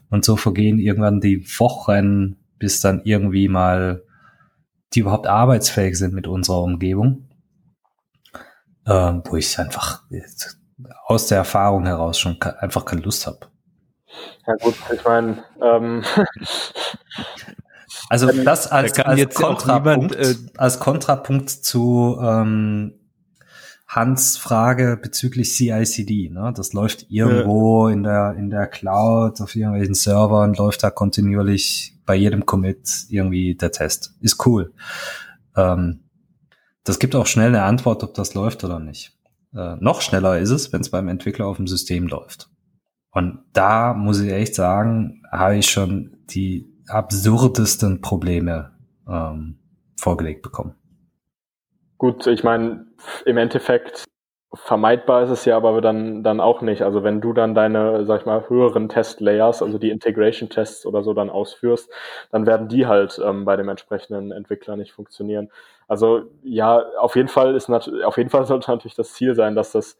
[0.09, 4.03] Und so vergehen irgendwann die Wochen, bis dann irgendwie mal
[4.93, 7.27] die überhaupt arbeitsfähig sind mit unserer Umgebung.
[8.87, 10.03] Ähm, wo ich einfach
[11.05, 13.47] aus der Erfahrung heraus schon einfach keine Lust habe.
[14.47, 16.03] Ja gut, ich meine, ähm,
[18.09, 22.93] also das als, als Kontrapunkt, niemand, äh, als Kontrapunkt zu ähm,
[23.87, 26.29] Hans Frage bezüglich CICD.
[26.29, 26.53] Ne?
[26.55, 27.93] Das läuft irgendwo ja.
[27.93, 33.55] in der in der Cloud auf irgendwelchen Servern, läuft da kontinuierlich bei jedem Commit irgendwie
[33.55, 34.13] der Test.
[34.21, 34.73] Ist cool.
[35.55, 36.01] Ähm,
[36.83, 39.15] das gibt auch schnell eine Antwort, ob das läuft oder nicht.
[39.55, 42.49] Äh, noch schneller ist es, wenn es beim Entwickler auf dem System läuft.
[43.15, 48.73] Und da muss ich echt sagen, habe ich schon die absurdesten Probleme
[49.09, 49.57] ähm,
[49.97, 50.75] vorgelegt bekommen.
[51.97, 52.87] Gut, ich meine,
[53.25, 54.03] im Endeffekt
[54.53, 56.81] vermeidbar ist es ja aber dann, dann auch nicht.
[56.81, 61.13] Also wenn du dann deine, sag ich mal, höheren Testlayers, also die Integration-Tests oder so
[61.13, 61.89] dann ausführst,
[62.31, 65.49] dann werden die halt ähm, bei dem entsprechenden Entwickler nicht funktionieren.
[65.87, 69.55] Also ja, auf jeden Fall ist natürlich, auf jeden Fall sollte natürlich das Ziel sein,
[69.55, 69.97] dass das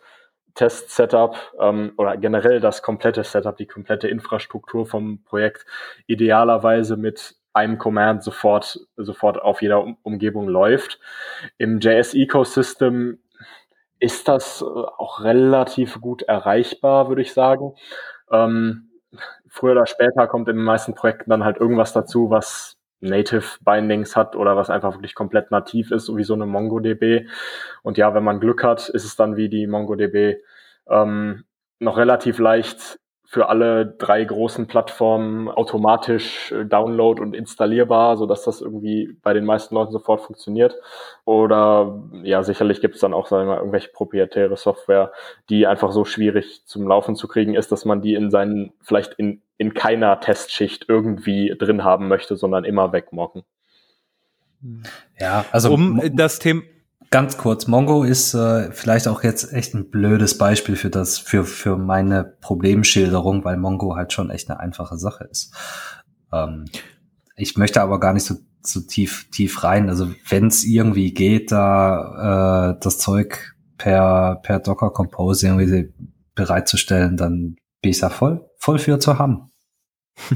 [0.55, 5.65] Test-Setup ähm, oder generell das komplette Setup, die komplette Infrastruktur vom Projekt
[6.07, 10.99] idealerweise mit einem Command sofort, sofort auf jeder um Umgebung läuft.
[11.57, 13.19] Im JS-Ecosystem
[13.99, 17.73] ist das äh, auch relativ gut erreichbar, würde ich sagen.
[18.31, 18.89] Ähm,
[19.47, 24.15] früher oder später kommt in den meisten Projekten dann halt irgendwas dazu, was Native Bindings
[24.15, 27.27] hat oder was einfach wirklich komplett nativ ist, so wie so eine MongoDB.
[27.83, 30.41] Und ja, wenn man Glück hat, ist es dann wie die MongoDB
[30.89, 31.43] ähm,
[31.79, 38.43] noch relativ leicht für alle drei großen Plattformen automatisch äh, download und installierbar, so dass
[38.43, 40.75] das irgendwie bei den meisten Leuten sofort funktioniert.
[41.25, 45.11] Oder ja, sicherlich gibt es dann auch, sagen wir mal, irgendwelche proprietäre Software,
[45.49, 49.15] die einfach so schwierig zum Laufen zu kriegen ist, dass man die in seinen, vielleicht
[49.15, 53.43] in, in keiner Testschicht irgendwie drin haben möchte, sondern immer wegmocken.
[55.19, 56.63] Ja, also um das Thema
[57.11, 61.45] Ganz kurz, Mongo ist äh, vielleicht auch jetzt echt ein blödes Beispiel für das, für,
[61.45, 65.53] für meine Problemschilderung, weil Mongo halt schon echt eine einfache Sache ist.
[66.33, 66.65] Ähm,
[67.37, 69.87] ich möchte aber gar nicht so, so tief, tief rein.
[69.87, 75.93] Also wenn es irgendwie geht, da äh, das Zeug per, per Docker Compose irgendwie
[76.33, 79.51] bereitzustellen, dann bin ich da voll, voll für zu haben.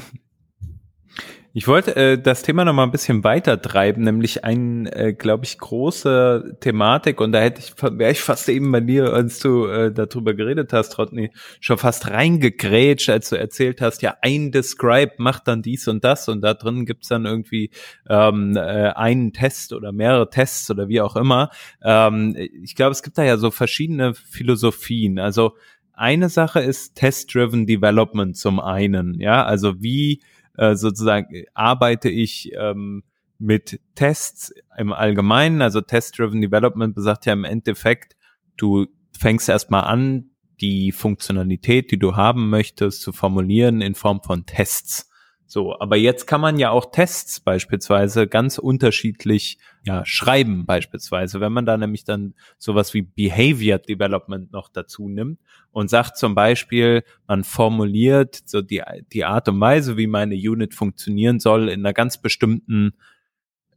[1.52, 5.46] Ich wollte äh, das Thema noch mal ein bisschen weiter treiben, nämlich ein, äh, glaube
[5.46, 9.66] ich, große Thematik und da hätte ich, wäre ich fast eben bei dir, als du
[9.66, 15.14] äh, darüber geredet hast, Rodney, schon fast reingegrätscht, als du erzählt hast, ja, ein Describe
[15.18, 17.72] macht dann dies und das und da drin gibt's dann irgendwie
[18.08, 21.50] ähm, äh, einen Test oder mehrere Tests oder wie auch immer.
[21.84, 25.18] Ähm, ich glaube, es gibt da ja so verschiedene Philosophien.
[25.18, 25.56] Also
[26.00, 30.22] eine Sache ist Test-Driven Development zum einen, ja, also wie
[30.58, 33.04] äh, sozusagen arbeite ich ähm,
[33.38, 35.62] mit Tests im Allgemeinen.
[35.62, 38.16] Also Test-Driven Development besagt ja im Endeffekt,
[38.58, 38.88] du
[39.18, 40.32] fängst erstmal an,
[40.62, 45.09] die Funktionalität, die du haben möchtest, zu formulieren in Form von Tests.
[45.52, 51.52] So, aber jetzt kann man ja auch Tests beispielsweise ganz unterschiedlich ja, schreiben, beispielsweise, wenn
[51.52, 55.40] man da nämlich dann sowas wie Behavior Development noch dazu nimmt
[55.72, 60.76] und sagt zum Beispiel, man formuliert so die, die Art und Weise, wie meine Unit
[60.76, 62.94] funktionieren soll, in einer ganz bestimmten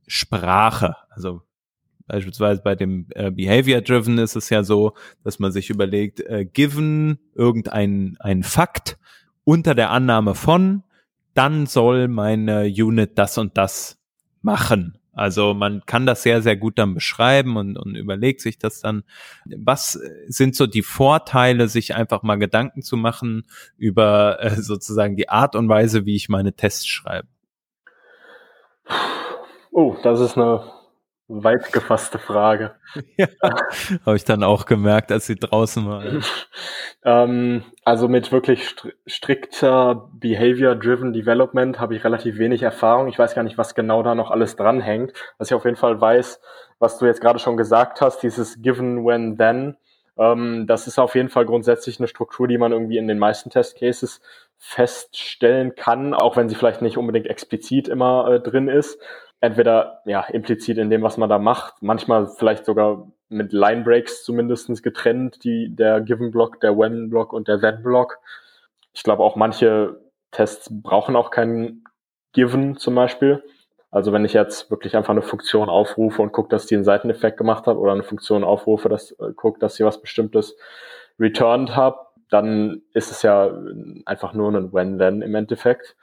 [0.06, 0.96] Sprache.
[1.08, 1.40] Also
[2.06, 4.92] Beispielsweise bei dem äh, Behavior Driven ist es ja so,
[5.24, 8.98] dass man sich überlegt, äh, given irgendein ein Fakt
[9.44, 10.82] unter der Annahme von,
[11.34, 13.98] dann soll meine Unit das und das
[14.42, 14.98] machen.
[15.14, 19.04] Also man kann das sehr, sehr gut dann beschreiben und, und überlegt sich das dann.
[19.44, 23.44] Was sind so die Vorteile, sich einfach mal Gedanken zu machen
[23.76, 27.28] über äh, sozusagen die Art und Weise, wie ich meine Tests schreibe?
[29.70, 30.64] Oh, das ist eine
[31.32, 32.72] weit gefasste Frage.
[33.16, 33.26] ja,
[34.04, 36.04] habe ich dann auch gemerkt, als sie draußen war.
[37.04, 38.74] ähm, also mit wirklich
[39.06, 43.08] strikter Behavior-Driven Development habe ich relativ wenig Erfahrung.
[43.08, 45.12] Ich weiß gar nicht, was genau da noch alles dranhängt.
[45.38, 46.40] Was ich auf jeden Fall weiß,
[46.78, 49.76] was du jetzt gerade schon gesagt hast, dieses Given, When, Then,
[50.18, 53.50] ähm, das ist auf jeden Fall grundsätzlich eine Struktur, die man irgendwie in den meisten
[53.50, 54.20] Test Cases
[54.58, 59.00] feststellen kann, auch wenn sie vielleicht nicht unbedingt explizit immer äh, drin ist
[59.42, 64.24] entweder ja implizit in dem, was man da macht, manchmal vielleicht sogar mit Line Breaks
[64.24, 68.18] zumindestens getrennt, die der Given Block, der When Block und der Then Block.
[68.92, 71.84] Ich glaube auch manche Tests brauchen auch keinen
[72.32, 73.42] Given zum Beispiel.
[73.90, 77.36] Also wenn ich jetzt wirklich einfach eine Funktion aufrufe und gucke, dass die einen Seiteneffekt
[77.36, 80.56] gemacht hat oder eine Funktion aufrufe, dass äh, guckt, dass sie was Bestimmtes
[81.18, 81.98] returned habe,
[82.30, 83.52] dann ist es ja
[84.06, 85.96] einfach nur ein When-Then im Endeffekt.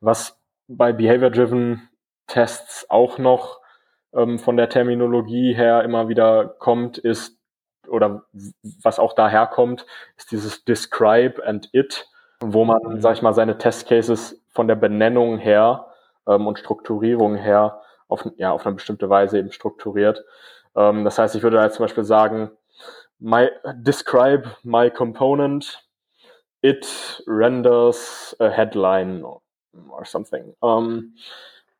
[0.00, 1.88] Was bei Behavior-Driven
[2.32, 3.60] Tests auch noch
[4.14, 7.38] ähm, von der Terminologie her immer wieder kommt, ist,
[7.86, 8.24] oder
[8.82, 9.84] was auch daher kommt,
[10.16, 12.06] ist dieses Describe and It,
[12.40, 13.00] wo man, mhm.
[13.02, 15.88] sag ich mal, seine Testcases von der Benennung her
[16.26, 20.24] ähm, und Strukturierung her auf, ja, auf eine bestimmte Weise eben strukturiert.
[20.74, 22.50] Ähm, das heißt, ich würde da jetzt zum Beispiel sagen,
[23.18, 25.86] my, describe my component,
[26.62, 29.42] it renders a headline or,
[30.04, 30.54] something.
[30.60, 31.14] Um,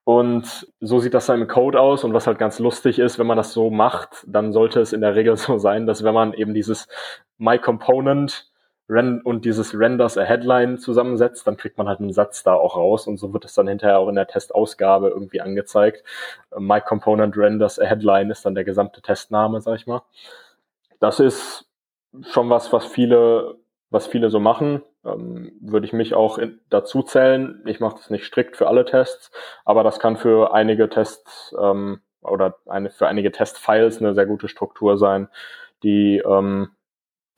[0.05, 2.03] und so sieht das dann im Code aus.
[2.05, 5.01] Und was halt ganz lustig ist, wenn man das so macht, dann sollte es in
[5.01, 6.89] der Regel so sein, dass wenn man eben dieses
[7.39, 8.49] My Component
[8.89, 13.07] und dieses Renders a Headline zusammensetzt, dann kriegt man halt einen Satz da auch raus
[13.07, 16.05] und so wird es dann hinterher auch in der Testausgabe irgendwie angezeigt.
[16.59, 20.03] My Component Renders a Headline ist dann der gesamte Testname, sag ich mal.
[21.01, 21.65] Das ist
[22.23, 23.57] schon was, was viele
[23.93, 27.63] was viele so machen, ähm, würde ich mich auch in, dazu zählen.
[27.67, 29.31] Ich mache das nicht strikt für alle Tests,
[29.65, 34.49] aber das kann für einige Tests ähm, oder eine, für einige Testfiles eine sehr gute
[34.49, 35.29] Struktur sein,
[35.83, 36.71] die ähm,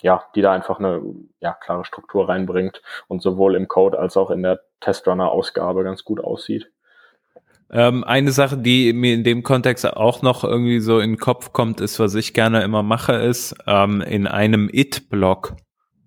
[0.02, 1.00] ja, die da einfach eine
[1.40, 6.22] ja, klare Struktur reinbringt und sowohl im Code als auch in der Testrunner-Ausgabe ganz gut
[6.22, 6.70] aussieht.
[7.70, 11.54] Ähm, eine Sache, die mir in dem Kontext auch noch irgendwie so in den Kopf
[11.54, 15.54] kommt, ist, was ich gerne immer mache, ist ähm, in einem It-Block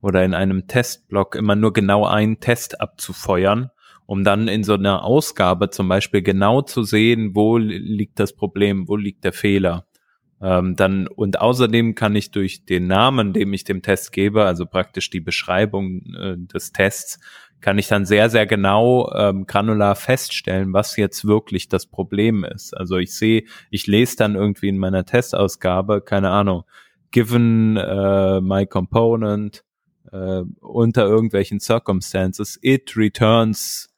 [0.07, 3.71] oder in einem Testblock immer nur genau einen Test abzufeuern,
[4.05, 8.87] um dann in so einer Ausgabe zum Beispiel genau zu sehen, wo liegt das Problem,
[8.87, 9.85] wo liegt der Fehler.
[10.41, 14.65] Ähm, dann und außerdem kann ich durch den Namen, dem ich dem Test gebe, also
[14.65, 17.19] praktisch die Beschreibung äh, des Tests,
[17.59, 22.77] kann ich dann sehr, sehr genau ähm, granular feststellen, was jetzt wirklich das Problem ist.
[22.77, 26.63] Also ich sehe, ich lese dann irgendwie in meiner Testausgabe, keine Ahnung,
[27.11, 29.63] given uh, my component
[30.11, 33.89] äh, unter irgendwelchen Circumstances, it returns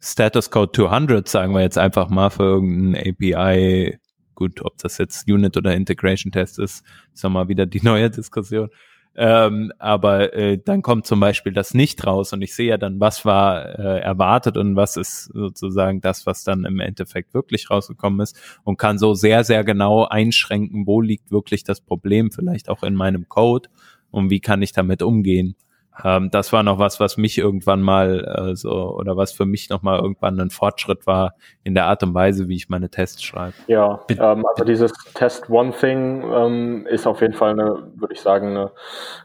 [0.00, 3.98] Status Code 200, sagen wir jetzt einfach mal für irgendein API.
[4.34, 6.82] Gut, ob das jetzt Unit oder Integration Test ist,
[7.12, 8.70] ist nochmal wieder die neue Diskussion.
[9.16, 13.00] Ähm, aber äh, dann kommt zum Beispiel das nicht raus und ich sehe ja dann,
[13.00, 18.20] was war äh, erwartet und was ist sozusagen das, was dann im Endeffekt wirklich rausgekommen
[18.20, 22.84] ist und kann so sehr, sehr genau einschränken, wo liegt wirklich das Problem, vielleicht auch
[22.84, 23.68] in meinem Code
[24.10, 25.56] und wie kann ich damit umgehen?
[26.04, 29.68] Ähm, das war noch was, was mich irgendwann mal äh, so oder was für mich
[29.70, 31.34] noch mal irgendwann ein Fortschritt war
[31.64, 33.54] in der Art und Weise, wie ich meine Tests schreibe.
[33.66, 38.20] Ja, ähm, also dieses Test One Thing ähm, ist auf jeden Fall eine, würde ich
[38.20, 38.72] sagen, eine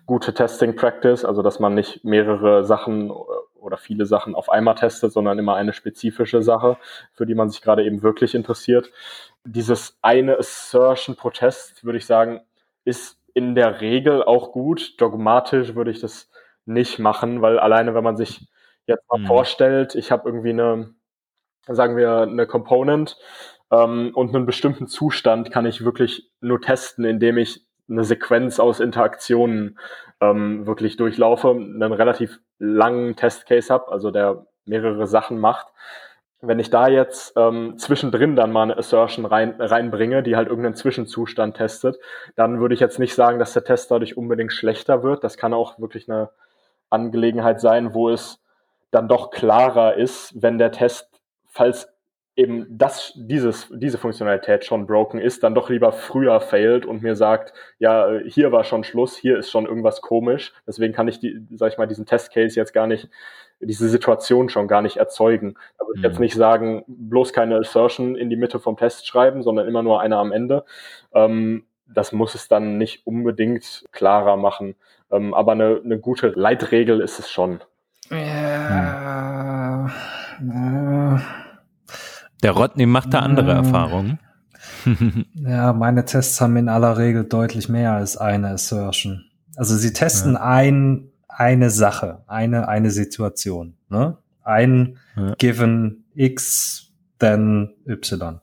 [0.05, 3.11] gute Testing Practice, also dass man nicht mehrere Sachen
[3.55, 6.77] oder viele Sachen auf einmal testet, sondern immer eine spezifische Sache,
[7.13, 8.91] für die man sich gerade eben wirklich interessiert.
[9.43, 12.41] Dieses eine Assertion-Protest, würde ich sagen,
[12.83, 14.99] ist in der Regel auch gut.
[14.99, 16.31] Dogmatisch würde ich das
[16.65, 18.47] nicht machen, weil alleine, wenn man sich
[18.87, 19.27] jetzt mal mhm.
[19.27, 20.95] vorstellt, ich habe irgendwie eine,
[21.67, 23.17] sagen wir, eine Component
[23.71, 28.79] ähm, und einen bestimmten Zustand kann ich wirklich nur testen, indem ich eine Sequenz aus
[28.79, 29.77] Interaktionen
[30.21, 35.67] ähm, wirklich durchlaufe, einen relativ langen Testcase habe, also der mehrere Sachen macht.
[36.41, 40.75] Wenn ich da jetzt ähm, zwischendrin dann mal eine Assertion rein, reinbringe, die halt irgendeinen
[40.75, 41.97] Zwischenzustand testet,
[42.35, 45.23] dann würde ich jetzt nicht sagen, dass der Test dadurch unbedingt schlechter wird.
[45.23, 46.29] Das kann auch wirklich eine
[46.89, 48.41] Angelegenheit sein, wo es
[48.91, 51.89] dann doch klarer ist, wenn der Test, falls
[52.35, 57.15] eben das, dieses, diese Funktionalität schon broken ist, dann doch lieber früher failt und mir
[57.15, 61.47] sagt, ja, hier war schon Schluss, hier ist schon irgendwas komisch, deswegen kann ich die,
[61.55, 63.09] sag ich mal, diesen Testcase jetzt gar nicht,
[63.59, 65.55] diese Situation schon gar nicht erzeugen.
[65.77, 66.23] Da würde ich jetzt mhm.
[66.23, 70.17] nicht sagen, bloß keine Assertion in die Mitte vom Test schreiben, sondern immer nur eine
[70.17, 70.65] am Ende.
[71.13, 74.75] Ähm, das muss es dann nicht unbedingt klarer machen.
[75.11, 77.59] Ähm, aber eine, eine gute Leitregel ist es schon.
[78.09, 79.89] Ja.
[80.37, 81.21] Hm.
[82.43, 83.57] Der Rodney macht da andere ja.
[83.57, 84.19] Erfahrungen.
[85.33, 89.25] ja, meine Tests haben in aller Regel deutlich mehr als eine Assertion.
[89.55, 90.41] Also sie testen ja.
[90.41, 93.77] ein, eine Sache, eine, eine Situation.
[93.89, 94.17] Ne?
[94.43, 95.35] Ein ja.
[95.35, 98.39] given X, then Y.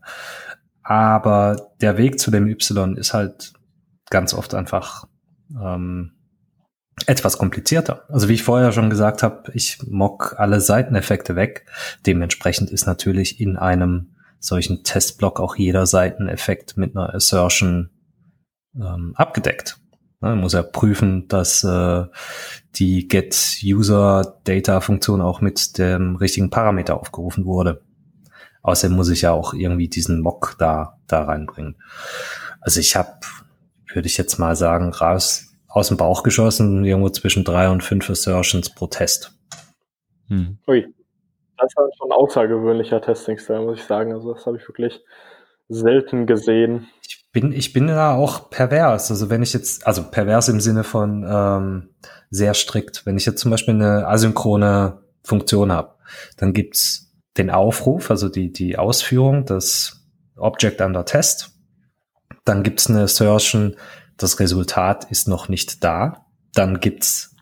[0.82, 3.52] Aber der Weg zu dem Y ist halt
[4.10, 5.06] ganz oft einfach
[5.58, 6.12] ähm,
[7.06, 8.04] etwas komplizierter.
[8.08, 11.66] Also wie ich vorher schon gesagt habe, ich mock alle Seiteneffekte weg.
[12.04, 17.90] Dementsprechend ist natürlich in einem solchen Testblock auch jeder Seiteneffekt mit einer Assertion
[18.74, 19.78] ähm, abgedeckt.
[20.22, 22.04] Man muss ja prüfen, dass äh,
[22.76, 27.82] die Get-User-Data-Funktion auch mit dem richtigen Parameter aufgerufen wurde.
[28.62, 31.74] Außerdem muss ich ja auch irgendwie diesen Mock da, da reinbringen.
[32.60, 33.10] Also ich habe,
[33.92, 38.08] würde ich jetzt mal sagen, raus aus dem Bauch geschossen, irgendwo zwischen drei und fünf
[38.08, 39.36] Assertions pro Test.
[40.28, 40.58] Hm.
[40.68, 40.86] Ui,
[41.58, 44.12] das ist halt schon ein außergewöhnlicher Testing-Style, muss ich sagen.
[44.12, 45.00] Also das habe ich wirklich
[45.68, 46.86] selten gesehen.
[47.32, 49.10] Bin, ich bin da auch pervers.
[49.10, 51.88] Also wenn ich jetzt, also pervers im Sinne von ähm,
[52.30, 53.06] sehr strikt.
[53.06, 55.94] Wenn ich jetzt zum Beispiel eine asynchrone Funktion habe,
[56.36, 60.04] dann gibt's den Aufruf, also die, die Ausführung, das
[60.36, 61.52] Object under Test.
[62.44, 63.76] Dann gibt's eine Assertion,
[64.16, 66.26] das Resultat ist noch nicht da.
[66.54, 67.34] Dann gibt's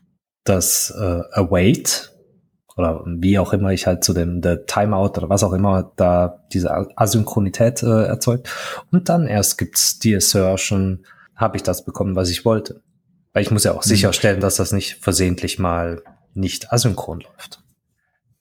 [0.45, 2.10] das äh, Await
[2.81, 6.43] oder wie auch immer ich halt zu dem der Timeout oder was auch immer da
[6.53, 8.49] diese Asynchronität äh, erzeugt.
[8.91, 11.05] Und dann erst gibt's die Assertion,
[11.37, 12.83] habe ich das bekommen, was ich wollte.
[13.33, 13.89] Weil ich muss ja auch mhm.
[13.89, 16.03] sicherstellen, dass das nicht versehentlich mal
[16.35, 17.62] nicht asynchron läuft.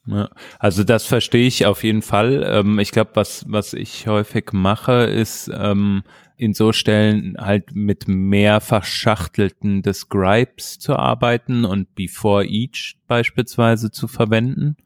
[0.08, 2.44] Ja, also das verstehe ich auf jeden Fall.
[2.44, 6.04] Ähm, ich glaube, was, was ich häufig mache, ist ähm,
[6.40, 14.08] in so Stellen halt mit mehr verschachtelten Describes zu arbeiten und before each beispielsweise zu
[14.08, 14.78] verwenden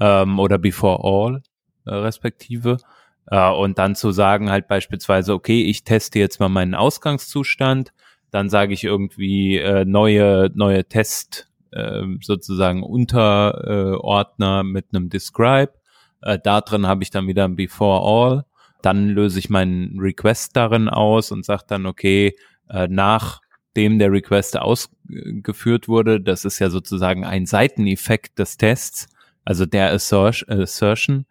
[0.00, 1.42] ähm, oder before all
[1.84, 2.78] äh, respektive.
[3.26, 7.92] Äh, und dann zu sagen halt beispielsweise, okay, ich teste jetzt mal meinen Ausgangszustand,
[8.30, 15.74] dann sage ich irgendwie äh, neue, neue Test äh, sozusagen Unterordner mit einem Describe.
[16.22, 18.44] Äh, da drin habe ich dann wieder ein Before All.
[18.82, 22.34] Dann löse ich meinen Request darin aus und sage dann, okay,
[22.68, 29.08] äh, nachdem der Request ausgeführt wurde, das ist ja sozusagen ein Seiteneffekt des Tests,
[29.44, 31.26] also der Assertion.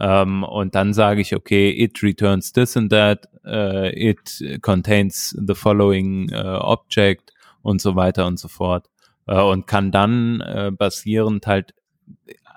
[0.00, 5.56] Um, und dann sage ich, okay, it returns this and that, uh, it contains the
[5.56, 7.32] following uh, object
[7.62, 8.88] und so weiter und so fort
[9.26, 11.74] äh, und kann dann basierend halt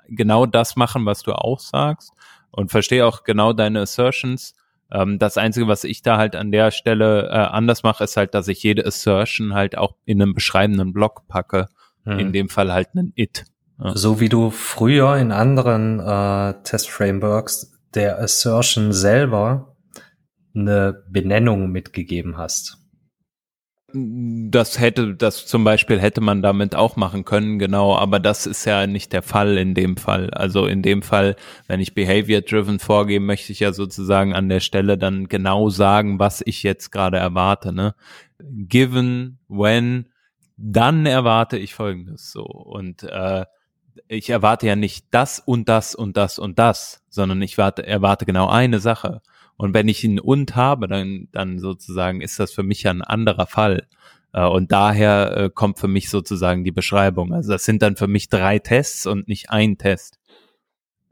[0.08, 2.12] genau das machen, was du auch sagst
[2.52, 4.54] und verstehe auch genau deine Assertions.
[4.92, 8.34] Ähm, das Einzige, was ich da halt an der Stelle äh, anders mache, ist halt,
[8.34, 11.68] dass ich jede Assertion halt auch in einem beschreibenden Block packe.
[12.04, 12.18] Mhm.
[12.18, 13.44] In dem Fall halt einen It.
[13.82, 13.96] Ja.
[13.96, 19.76] So wie du früher in anderen äh, Test-Frameworks der Assertion selber
[20.54, 22.78] eine Benennung mitgegeben hast.
[23.94, 28.64] Das hätte, das zum Beispiel hätte man damit auch machen können, genau, aber das ist
[28.64, 30.30] ja nicht der Fall in dem Fall.
[30.30, 31.36] Also in dem Fall,
[31.66, 36.42] wenn ich behavior-driven vorgehe, möchte ich ja sozusagen an der Stelle dann genau sagen, was
[36.44, 37.74] ich jetzt gerade erwarte.
[37.74, 37.94] Ne?
[38.40, 40.06] Given when
[40.56, 43.44] dann erwarte ich Folgendes so und äh,
[44.08, 48.24] ich erwarte ja nicht das und das und das und das, sondern ich warte, erwarte
[48.24, 49.22] genau eine Sache.
[49.62, 53.00] Und wenn ich ein und habe, dann, dann sozusagen ist das für mich ja ein
[53.00, 53.86] anderer Fall.
[54.32, 57.32] Äh, und daher äh, kommt für mich sozusagen die Beschreibung.
[57.32, 60.18] Also das sind dann für mich drei Tests und nicht ein Test.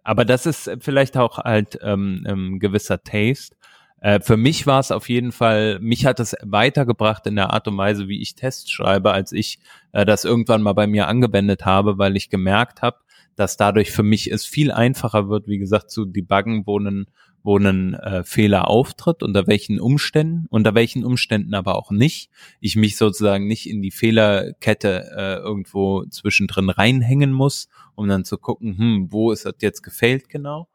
[0.02, 3.54] Aber das ist vielleicht auch halt ähm, ähm, gewisser Taste.
[4.00, 7.68] Äh, für mich war es auf jeden Fall, mich hat es weitergebracht in der Art
[7.68, 9.60] und Weise, wie ich Tests schreibe, als ich
[9.92, 12.96] äh, das irgendwann mal bei mir angewendet habe, weil ich gemerkt habe,
[13.36, 17.06] dass dadurch für mich es viel einfacher wird, wie gesagt, zu debuggen, wo ein,
[17.42, 22.30] wo ein äh, Fehler auftritt, unter welchen Umständen, unter welchen Umständen aber auch nicht.
[22.60, 28.38] Ich mich sozusagen nicht in die Fehlerkette äh, irgendwo zwischendrin reinhängen muss, um dann zu
[28.38, 30.68] gucken, hm, wo ist das jetzt gefailt genau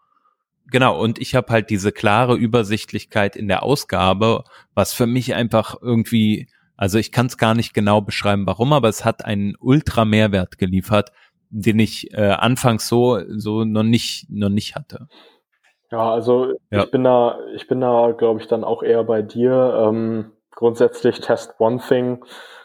[0.68, 4.44] genau, und ich habe halt diese klare Übersichtlichkeit in der Ausgabe,
[4.74, 8.90] was für mich einfach irgendwie, also ich kann es gar nicht genau beschreiben, warum, aber
[8.90, 11.12] es hat einen ultra Mehrwert geliefert,
[11.50, 15.08] den ich äh, anfangs so so noch nicht noch nicht hatte.
[15.96, 16.84] Ja, also ja.
[16.84, 19.88] ich bin da, ich bin da, glaube ich, dann auch eher bei dir.
[19.88, 22.24] Ähm, grundsätzlich Test One Thing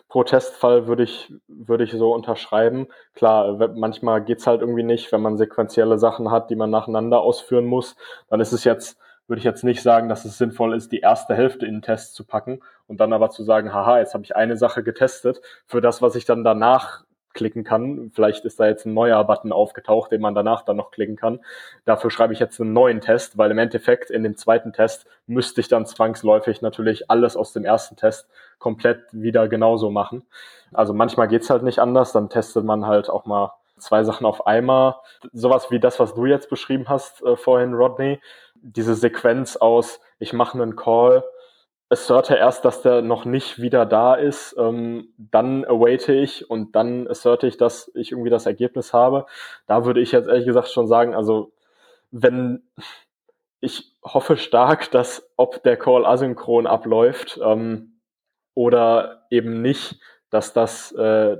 [0.08, 2.88] Protestfall würde ich, würde ich so unterschreiben.
[3.14, 7.66] Klar, manchmal geht's halt irgendwie nicht, wenn man sequentielle Sachen hat, die man nacheinander ausführen
[7.66, 7.94] muss.
[8.28, 11.36] Dann ist es jetzt, würde ich jetzt nicht sagen, dass es sinnvoll ist, die erste
[11.36, 14.34] Hälfte in den Test zu packen und dann aber zu sagen, haha, jetzt habe ich
[14.34, 15.40] eine Sache getestet.
[15.66, 17.04] Für das, was ich dann danach
[17.34, 18.10] klicken kann.
[18.14, 21.40] Vielleicht ist da jetzt ein neuer Button aufgetaucht, den man danach dann noch klicken kann.
[21.84, 25.60] Dafür schreibe ich jetzt einen neuen Test, weil im Endeffekt in dem zweiten Test müsste
[25.60, 28.28] ich dann zwangsläufig natürlich alles aus dem ersten Test
[28.58, 30.24] komplett wieder genauso machen.
[30.72, 34.46] Also manchmal geht's halt nicht anders, dann testet man halt auch mal zwei Sachen auf
[34.46, 34.96] einmal.
[35.32, 38.20] Sowas wie das, was du jetzt beschrieben hast äh, vorhin, Rodney.
[38.54, 41.24] Diese Sequenz aus, ich mache einen Call,
[41.90, 47.08] asserte erst, dass der noch nicht wieder da ist, ähm, dann awaite ich und dann
[47.08, 49.26] asserte ich, dass ich irgendwie das Ergebnis habe.
[49.66, 51.52] Da würde ich jetzt ehrlich gesagt schon sagen, also
[52.12, 52.62] wenn
[53.60, 58.00] ich hoffe stark, dass ob der Call asynchron abläuft ähm,
[58.54, 61.36] oder eben nicht, dass das äh,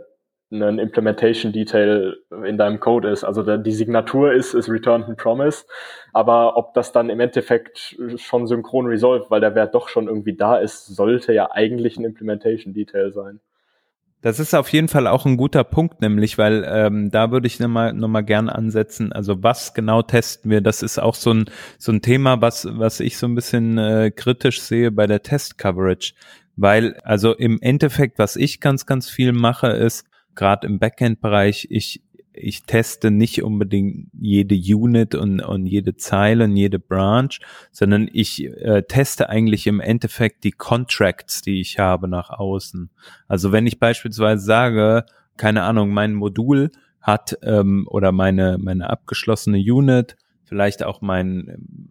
[0.51, 3.23] ein Implementation Detail in deinem Code ist.
[3.23, 5.65] Also die Signatur ist, ist returned and promise.
[6.13, 10.37] Aber ob das dann im Endeffekt schon synchron resolved, weil der Wert doch schon irgendwie
[10.37, 13.41] da ist, sollte ja eigentlich ein Implementation Detail sein.
[14.23, 17.59] Das ist auf jeden Fall auch ein guter Punkt, nämlich, weil ähm, da würde ich
[17.59, 19.13] nochmal noch mal gern ansetzen.
[19.13, 20.61] Also was genau testen wir?
[20.61, 21.47] Das ist auch so ein
[21.79, 25.57] so ein Thema, was was ich so ein bisschen äh, kritisch sehe bei der Test
[25.57, 26.13] Coverage,
[26.57, 30.10] weil also im Endeffekt, was ich ganz ganz viel mache, ist
[30.41, 36.57] gerade im Backend-Bereich, ich, ich teste nicht unbedingt jede Unit und, und jede Zeile und
[36.57, 37.39] jede Branch,
[37.71, 42.89] sondern ich äh, teste eigentlich im Endeffekt die Contracts, die ich habe nach außen.
[43.29, 45.05] Also wenn ich beispielsweise sage,
[45.37, 46.71] keine Ahnung, mein Modul
[47.03, 51.91] hat ähm, oder meine, meine abgeschlossene Unit, vielleicht auch mein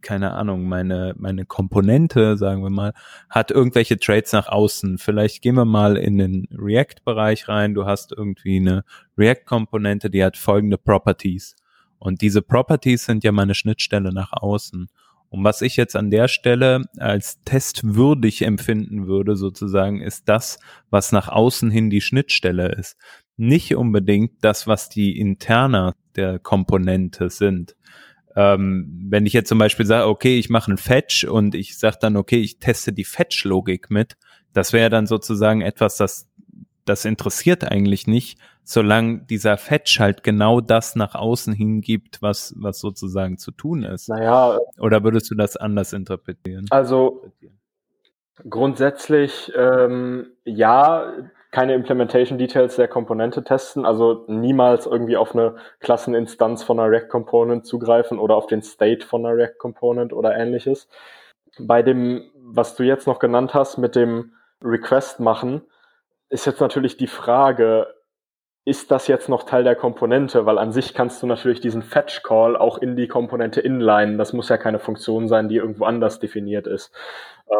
[0.00, 2.92] keine Ahnung, meine, meine Komponente, sagen wir mal,
[3.30, 4.98] hat irgendwelche Trades nach außen.
[4.98, 7.74] Vielleicht gehen wir mal in den React-Bereich rein.
[7.74, 8.84] Du hast irgendwie eine
[9.18, 11.56] React-Komponente, die hat folgende Properties.
[11.98, 14.88] Und diese Properties sind ja meine Schnittstelle nach außen.
[15.28, 20.58] Und was ich jetzt an der Stelle als testwürdig empfinden würde, sozusagen, ist das,
[20.90, 22.96] was nach außen hin die Schnittstelle ist.
[23.36, 27.76] Nicht unbedingt das, was die Interna der Komponente sind
[28.36, 31.96] ähm, wenn ich jetzt zum Beispiel sage, okay, ich mache einen Fetch und ich sage
[32.00, 34.16] dann, okay, ich teste die Fetch-Logik mit,
[34.52, 36.28] das wäre dann sozusagen etwas, das,
[36.84, 42.78] das interessiert eigentlich nicht, solange dieser Fetch halt genau das nach außen hingibt, was, was
[42.78, 44.10] sozusagen zu tun ist.
[44.10, 44.58] Naja.
[44.78, 46.66] Oder würdest du das anders interpretieren?
[46.70, 47.32] Also
[48.50, 51.10] grundsätzlich ähm, ja,
[51.50, 57.08] keine Implementation Details der Komponente testen, also niemals irgendwie auf eine Klasseninstanz von einer React
[57.08, 60.88] Component zugreifen oder auf den State von einer React Component oder ähnliches.
[61.58, 64.32] Bei dem, was du jetzt noch genannt hast, mit dem
[64.62, 65.62] Request machen,
[66.28, 67.86] ist jetzt natürlich die Frage,
[68.66, 70.44] ist das jetzt noch Teil der Komponente?
[70.44, 74.18] Weil an sich kannst du natürlich diesen Fetch Call auch in die Komponente inline.
[74.18, 76.92] Das muss ja keine Funktion sein, die irgendwo anders definiert ist.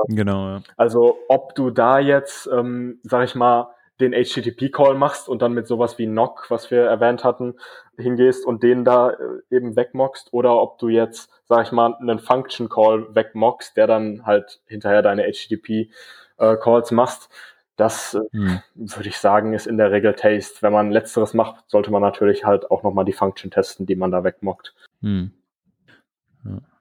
[0.08, 0.48] Genau.
[0.48, 0.62] Ja.
[0.76, 3.68] Also ob du da jetzt, ähm, sag ich mal,
[4.00, 7.54] den HTTP-Call machst und dann mit sowas wie Knock, was wir erwähnt hatten,
[7.96, 9.16] hingehst und den da äh,
[9.54, 14.60] eben wegmockst oder ob du jetzt, sag ich mal, einen Function-Call wegmockst, der dann halt
[14.66, 17.30] hinterher deine HTTP-Calls äh, machst.
[17.76, 18.60] Das äh, hm.
[18.74, 20.62] würde ich sagen, ist in der Regel Taste.
[20.62, 24.10] Wenn man letzteres macht, sollte man natürlich halt auch nochmal die Function testen, die man
[24.10, 24.74] da wegmockt.
[25.02, 25.32] Hm.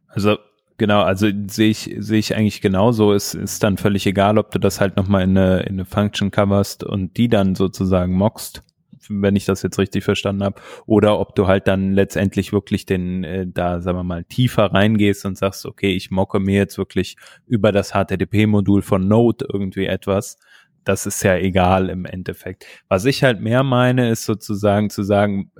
[0.08, 0.38] Also
[0.78, 3.14] Genau, also sehe ich, sehe ich eigentlich genauso.
[3.14, 6.32] Es ist dann völlig egal, ob du das halt nochmal in eine, in eine Function
[6.32, 8.62] coverst und die dann sozusagen mockst,
[9.08, 13.24] wenn ich das jetzt richtig verstanden habe, oder ob du halt dann letztendlich wirklich den,
[13.24, 17.16] äh, da, sagen wir mal, tiefer reingehst und sagst, okay, ich mocke mir jetzt wirklich
[17.46, 20.38] über das HTTP-Modul von Node irgendwie etwas.
[20.86, 22.66] Das ist ja egal im Endeffekt.
[22.88, 25.52] Was ich halt mehr meine, ist sozusagen zu sagen,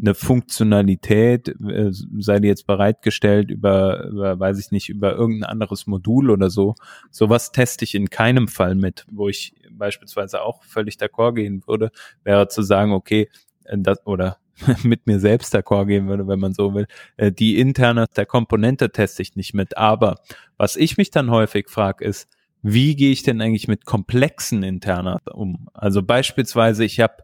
[0.00, 5.86] eine Funktionalität, äh, sei die jetzt bereitgestellt über, über, weiß ich nicht, über irgendein anderes
[5.86, 6.74] Modul oder so.
[7.10, 11.90] Sowas teste ich in keinem Fall mit, wo ich beispielsweise auch völlig d'accord gehen würde,
[12.24, 13.28] wäre zu sagen, okay,
[13.64, 14.38] äh, das, oder
[14.82, 16.86] mit mir selbst d'accord gehen würde, wenn man so will.
[17.16, 19.76] Äh, die interne der Komponente teste ich nicht mit.
[19.76, 20.16] Aber
[20.56, 22.28] was ich mich dann häufig frage, ist,
[22.66, 25.68] wie gehe ich denn eigentlich mit komplexen Interner um?
[25.74, 27.22] Also beispielsweise, ich habe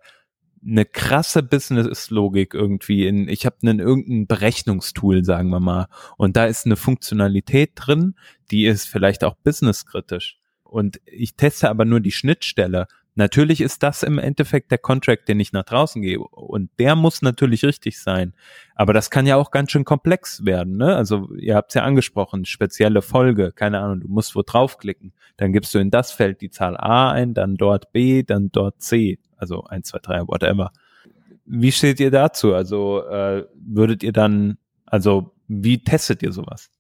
[0.63, 5.87] eine krasse Business-Logik irgendwie in, ich habe einen irgendein Berechnungstool, sagen wir mal,
[6.19, 8.17] und da ist eine Funktionalität drin,
[8.51, 10.39] die ist vielleicht auch businesskritisch.
[10.63, 12.87] Und ich teste aber nur die Schnittstelle.
[13.15, 16.25] Natürlich ist das im Endeffekt der Contract, den ich nach draußen gebe.
[16.25, 18.35] Und der muss natürlich richtig sein.
[18.75, 20.77] Aber das kann ja auch ganz schön komplex werden.
[20.77, 20.97] Ne?
[20.97, 25.13] Also ihr habt es ja angesprochen, spezielle Folge, keine Ahnung, du musst wo draufklicken.
[25.37, 28.81] Dann gibst du in das Feld die Zahl A ein, dann dort B, dann dort
[28.81, 30.71] C also 1, 2, 3, whatever.
[31.45, 32.55] Wie steht ihr dazu?
[32.55, 36.71] Also äh, würdet ihr dann, also wie testet ihr sowas?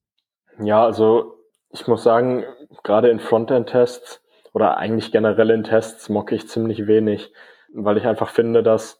[0.62, 1.35] Ja, also
[1.70, 2.45] ich muss sagen,
[2.85, 4.20] gerade in Frontend-Tests
[4.53, 7.32] oder eigentlich generell in Tests mocke ich ziemlich wenig,
[7.72, 8.99] weil ich einfach finde, dass,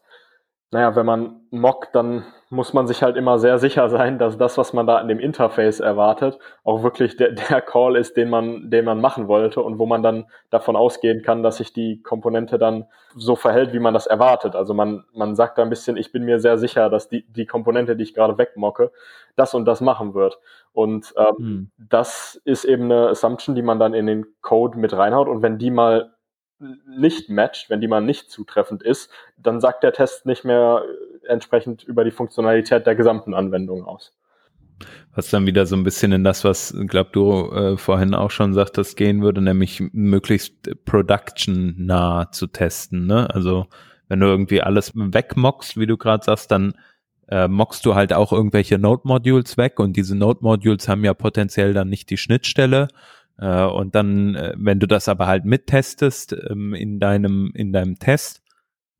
[0.73, 4.57] naja, wenn man mockt, dann muss man sich halt immer sehr sicher sein, dass das,
[4.57, 8.69] was man da in dem Interface erwartet, auch wirklich der, der Call ist, den man,
[8.69, 12.57] den man machen wollte und wo man dann davon ausgehen kann, dass sich die Komponente
[12.57, 14.55] dann so verhält, wie man das erwartet.
[14.55, 17.45] Also man, man sagt da ein bisschen, ich bin mir sehr sicher, dass die, die
[17.45, 18.91] Komponente, die ich gerade wegmocke,
[19.35, 20.39] das und das machen wird.
[20.71, 21.71] Und ähm, hm.
[21.89, 25.27] das ist eben eine Assumption, die man dann in den Code mit reinhaut.
[25.27, 26.13] Und wenn die mal
[26.87, 30.83] nicht matcht, wenn die mal nicht zutreffend ist, dann sagt der Test nicht mehr
[31.27, 34.13] entsprechend über die Funktionalität der gesamten Anwendung aus.
[35.13, 38.53] Was dann wieder so ein bisschen in das, was, glaub du, äh, vorhin auch schon
[38.53, 43.05] sagtest, gehen würde, nämlich möglichst production-nah zu testen.
[43.05, 43.29] Ne?
[43.33, 43.67] Also
[44.07, 46.73] wenn du irgendwie alles wegmockst, wie du gerade sagst, dann
[47.27, 51.89] äh, mockst du halt auch irgendwelche Node-Modules weg und diese Node-Modules haben ja potenziell dann
[51.89, 52.87] nicht die Schnittstelle.
[53.41, 57.99] Äh, und dann, äh, wenn du das aber halt mittestest ähm, in deinem, in deinem
[57.99, 58.41] Test,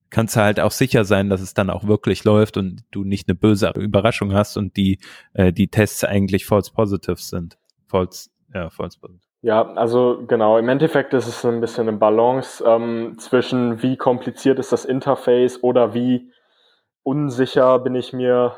[0.09, 3.29] kannst du halt auch sicher sein, dass es dann auch wirklich läuft und du nicht
[3.29, 4.99] eine böse Überraschung hast und die,
[5.33, 7.57] äh, die Tests eigentlich false positive sind.
[7.87, 9.31] False, ja, false positive.
[9.43, 14.59] Ja, also genau, im Endeffekt ist es ein bisschen eine Balance ähm, zwischen wie kompliziert
[14.59, 16.31] ist das Interface oder wie
[17.03, 18.57] unsicher bin ich mir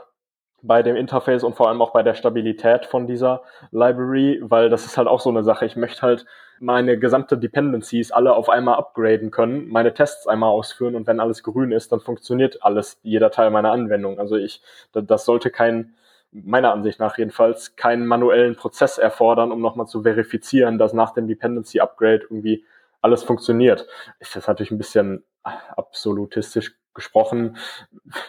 [0.63, 4.85] bei dem Interface und vor allem auch bei der Stabilität von dieser Library, weil das
[4.85, 5.65] ist halt auch so eine Sache.
[5.65, 6.25] Ich möchte halt
[6.59, 11.43] meine gesamte Dependencies alle auf einmal upgraden können, meine Tests einmal ausführen und wenn alles
[11.43, 14.19] grün ist, dann funktioniert alles, jeder Teil meiner Anwendung.
[14.19, 14.61] Also ich,
[14.93, 15.95] das sollte kein,
[16.31, 21.27] meiner Ansicht nach jedenfalls, keinen manuellen Prozess erfordern, um nochmal zu verifizieren, dass nach dem
[21.27, 22.63] Dependency Upgrade irgendwie
[23.01, 23.85] alles funktioniert.
[24.19, 25.25] Ist das natürlich ein bisschen
[25.75, 27.57] absolutistisch gesprochen.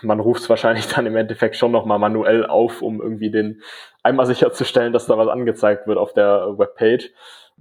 [0.02, 3.62] Man ruft es wahrscheinlich dann im Endeffekt schon nochmal manuell auf, um irgendwie den
[4.02, 7.10] einmal sicherzustellen, dass da was angezeigt wird auf der Webpage.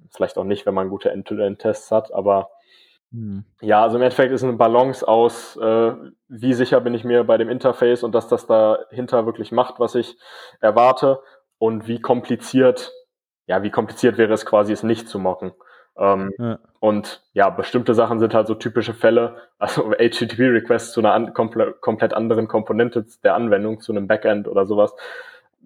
[0.10, 2.50] Vielleicht auch nicht, wenn man gute End-to-End-Tests hat, aber
[3.12, 3.46] hm.
[3.62, 5.94] ja, also im Endeffekt ist eine Balance aus, äh,
[6.28, 9.94] wie sicher bin ich mir bei dem Interface und dass das dahinter wirklich macht, was
[9.94, 10.18] ich
[10.60, 11.20] erwarte
[11.60, 12.92] und wie kompliziert,
[13.46, 15.54] ja, wie kompliziert wäre es quasi, es nicht zu mocken.
[15.98, 16.60] Ähm, ja.
[16.80, 21.74] Und ja, bestimmte Sachen sind halt so typische Fälle, also HTTP-Requests zu einer an, komple
[21.74, 24.94] komplett anderen Komponente der Anwendung, zu einem Backend oder sowas,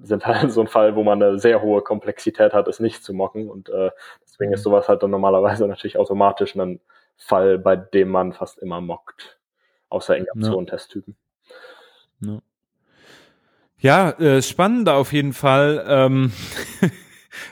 [0.02, 3.14] sind halt so ein Fall, wo man eine sehr hohe Komplexität hat, es nicht zu
[3.14, 3.50] mocken.
[3.50, 3.92] Und äh,
[4.24, 4.72] deswegen ist mhm.
[4.72, 6.80] sowas halt dann normalerweise natürlich automatisch ein
[7.18, 9.38] Fall, bei dem man fast immer mockt.
[9.90, 11.16] Außer in Optionen-Testtypen.
[12.20, 12.40] Ja,
[13.78, 15.86] ja äh, spannend auf jeden Fall.
[15.88, 16.34] Ähm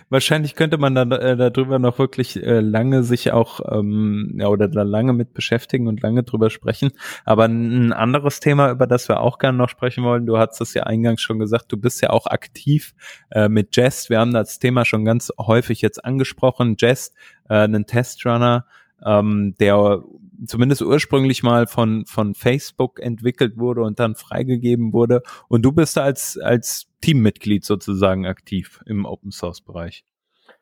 [0.09, 4.67] wahrscheinlich könnte man da, äh, darüber noch wirklich äh, lange sich auch ähm, ja, oder
[4.67, 6.91] da lange mit beschäftigen und lange drüber sprechen.
[7.23, 10.73] Aber ein anderes Thema, über das wir auch gerne noch sprechen wollen, du hast es
[10.73, 12.93] ja eingangs schon gesagt, du bist ja auch aktiv
[13.31, 14.09] äh, mit Jest.
[14.09, 16.75] Wir haben das Thema schon ganz häufig jetzt angesprochen.
[16.79, 17.15] Jest,
[17.49, 18.65] äh, einen Testrunner,
[19.05, 20.01] ähm, der
[20.45, 25.21] zumindest ursprünglich mal von, von Facebook entwickelt wurde und dann freigegeben wurde.
[25.47, 30.05] Und du bist da als, als Teammitglied sozusagen aktiv im Open Source Bereich.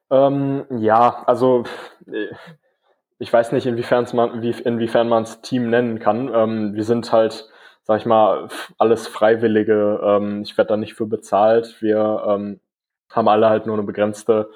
[0.09, 1.63] Ähm, ja, also
[3.19, 6.31] ich weiß nicht, inwiefern man, wie, inwiefern man es Team nennen kann.
[6.33, 7.49] Ähm, wir sind halt,
[7.83, 8.47] sag ich mal,
[8.77, 9.99] alles Freiwillige.
[10.03, 11.81] Ähm, ich werde da nicht für bezahlt.
[11.81, 12.59] Wir ähm,
[13.09, 14.49] haben alle halt nur eine begrenzte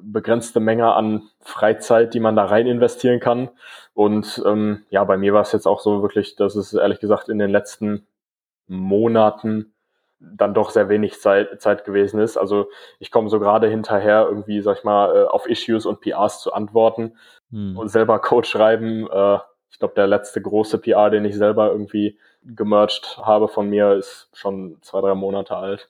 [0.00, 3.50] begrenzte Menge an Freizeit, die man da rein investieren kann.
[3.96, 7.30] Und ähm, ja, bei mir war es jetzt auch so wirklich, dass es ehrlich gesagt
[7.30, 8.06] in den letzten
[8.66, 9.72] Monaten
[10.20, 12.36] dann doch sehr wenig Zeit, Zeit gewesen ist.
[12.36, 12.68] Also
[12.98, 16.52] ich komme so gerade hinterher, irgendwie, sag ich mal, äh, auf Issues und PRs zu
[16.52, 17.16] antworten
[17.50, 17.78] hm.
[17.78, 19.08] und selber Code schreiben.
[19.10, 19.38] Äh,
[19.70, 24.28] ich glaube, der letzte große PR, den ich selber irgendwie gemerged habe von mir, ist
[24.34, 25.88] schon zwei, drei Monate alt.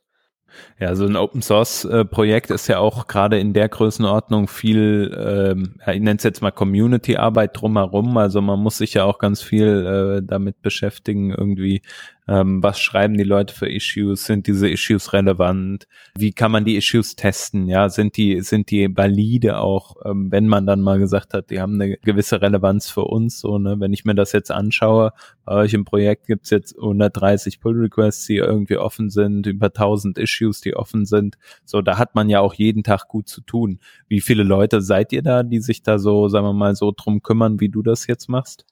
[0.79, 5.15] Ja, so ein Open Source äh, Projekt ist ja auch gerade in der Größenordnung viel,
[5.19, 8.17] ähm, ich nenne es jetzt mal Community Arbeit drumherum.
[8.17, 11.83] Also man muss sich ja auch ganz viel äh, damit beschäftigen, irgendwie
[12.29, 14.25] ähm, was schreiben die Leute für Issues?
[14.25, 15.87] Sind diese Issues relevant?
[16.17, 17.69] Wie kann man die Issues testen?
[17.69, 21.61] Ja, sind die, sind die valide auch, ähm, wenn man dann mal gesagt hat, die
[21.61, 23.39] haben eine gewisse Relevanz für uns?
[23.39, 23.77] So, ne?
[23.79, 25.13] Wenn ich mir das jetzt anschaue,
[25.45, 30.19] bei euch im Projekt gibt's jetzt 130 Pull Requests, die irgendwie offen sind, über 1000
[30.19, 31.39] Issues, die offen sind.
[31.65, 33.79] So, da hat man ja auch jeden Tag gut zu tun.
[34.09, 37.23] Wie viele Leute seid ihr da, die sich da so, sagen wir mal, so drum
[37.23, 38.67] kümmern, wie du das jetzt machst?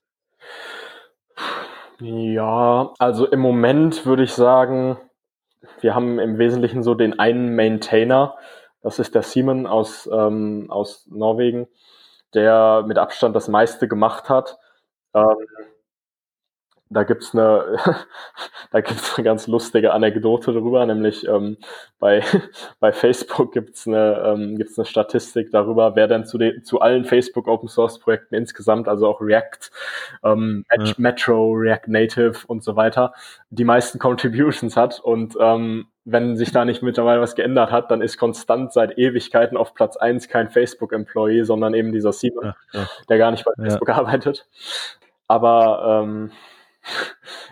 [2.06, 4.98] Ja, also im Moment würde ich sagen,
[5.80, 8.36] wir haben im Wesentlichen so den einen Maintainer,
[8.82, 11.66] das ist der Simon aus, ähm, aus Norwegen,
[12.34, 14.58] der mit Abstand das meiste gemacht hat.
[15.14, 15.46] Ähm,
[16.90, 17.78] da gibt's eine,
[18.70, 21.56] da gibt's eine ganz lustige Anekdote darüber, nämlich ähm,
[21.98, 22.22] bei,
[22.80, 27.04] bei Facebook gibt's eine, ähm, gibt's eine Statistik darüber, wer denn zu, den, zu allen
[27.04, 29.70] Facebook Open Source Projekten insgesamt, also auch React,
[30.22, 30.92] ähm, ja.
[30.98, 33.12] Metro, React Native und so weiter,
[33.50, 38.02] die meisten Contributions hat und ähm, wenn sich da nicht mittlerweile was geändert hat, dann
[38.02, 42.88] ist konstant seit Ewigkeiten auf Platz eins kein Facebook-Employee, sondern eben dieser Simon, ja, ja.
[43.08, 44.46] der gar nicht bei Facebook arbeitet.
[45.28, 46.30] Aber ähm,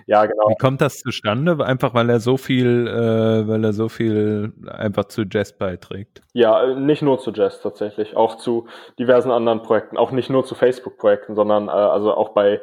[0.06, 0.48] ja, genau.
[0.48, 1.64] Wie kommt das zustande?
[1.64, 6.22] Einfach weil er so viel, äh, weil er so viel einfach zu Jazz beiträgt.
[6.32, 8.66] Ja, nicht nur zu Jazz tatsächlich, auch zu
[8.98, 12.60] diversen anderen Projekten, auch nicht nur zu Facebook-Projekten, sondern äh, also auch bei,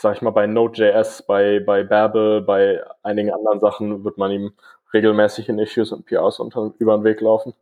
[0.00, 4.52] sag ich mal, bei Node.js, bei, bei Babel, bei einigen anderen Sachen wird man ihm
[4.92, 7.54] regelmäßig in Issues und PRs unter, über den Weg laufen.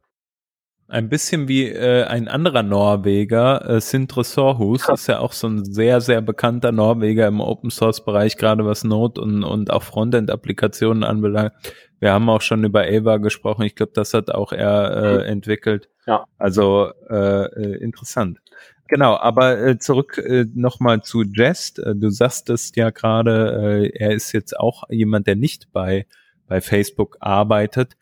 [0.91, 5.65] Ein bisschen wie äh, ein anderer Norweger, äh, Sindre Sorhus, ist ja auch so ein
[5.65, 11.05] sehr, sehr bekannter Norweger im Open Source Bereich, gerade was Node und, und auch Frontend-Applikationen
[11.05, 11.53] anbelangt.
[12.01, 13.63] Wir haben auch schon über Ava gesprochen.
[13.63, 15.25] Ich glaube, das hat auch er äh, mhm.
[15.27, 15.89] entwickelt.
[16.09, 16.25] Ja.
[16.39, 18.41] Also äh, äh, interessant.
[18.89, 21.79] Genau, aber äh, zurück äh, nochmal zu Jest.
[21.79, 26.07] Äh, du sagst es ja gerade, äh, er ist jetzt auch jemand, der nicht bei,
[26.49, 27.97] bei Facebook arbeitet.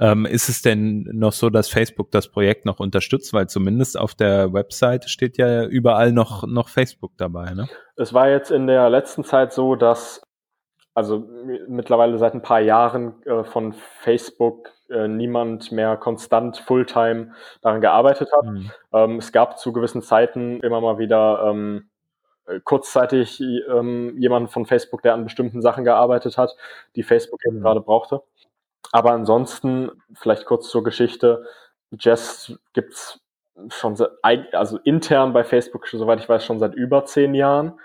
[0.00, 3.32] Ähm, ist es denn noch so, dass Facebook das Projekt noch unterstützt?
[3.32, 7.68] Weil zumindest auf der Website steht ja überall noch, noch Facebook dabei, ne?
[7.96, 10.22] Es war jetzt in der letzten Zeit so, dass
[10.98, 11.28] also
[11.68, 18.30] mittlerweile seit ein paar Jahren äh, von Facebook äh, niemand mehr konstant Fulltime daran gearbeitet
[18.36, 18.44] hat.
[18.44, 18.70] Mhm.
[18.92, 21.88] Ähm, es gab zu gewissen Zeiten immer mal wieder ähm,
[22.46, 26.56] äh, kurzzeitig ähm, jemanden von Facebook, der an bestimmten Sachen gearbeitet hat,
[26.96, 27.62] die Facebook eben mhm.
[27.62, 28.22] gerade brauchte.
[28.92, 31.44] Aber ansonsten, vielleicht kurz zur Geschichte,
[31.90, 33.20] Jazz gibt's
[33.68, 37.78] schon, seit, also intern bei Facebook, soweit ich weiß, schon seit über zehn Jahren.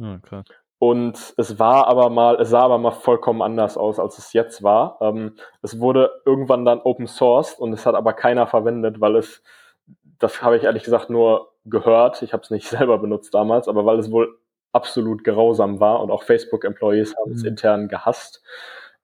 [0.00, 0.44] Oh, klar.
[0.78, 4.62] Und es war aber mal, es sah aber mal vollkommen anders aus, als es jetzt
[4.62, 4.96] war.
[5.02, 9.42] Ähm, es wurde irgendwann dann Open Sourced und es hat aber keiner verwendet, weil es,
[10.18, 13.84] das habe ich ehrlich gesagt nur gehört, ich habe es nicht selber benutzt damals, aber
[13.84, 14.38] weil es wohl
[14.72, 17.48] absolut grausam war und auch Facebook-Employees haben es mhm.
[17.48, 18.42] intern gehasst.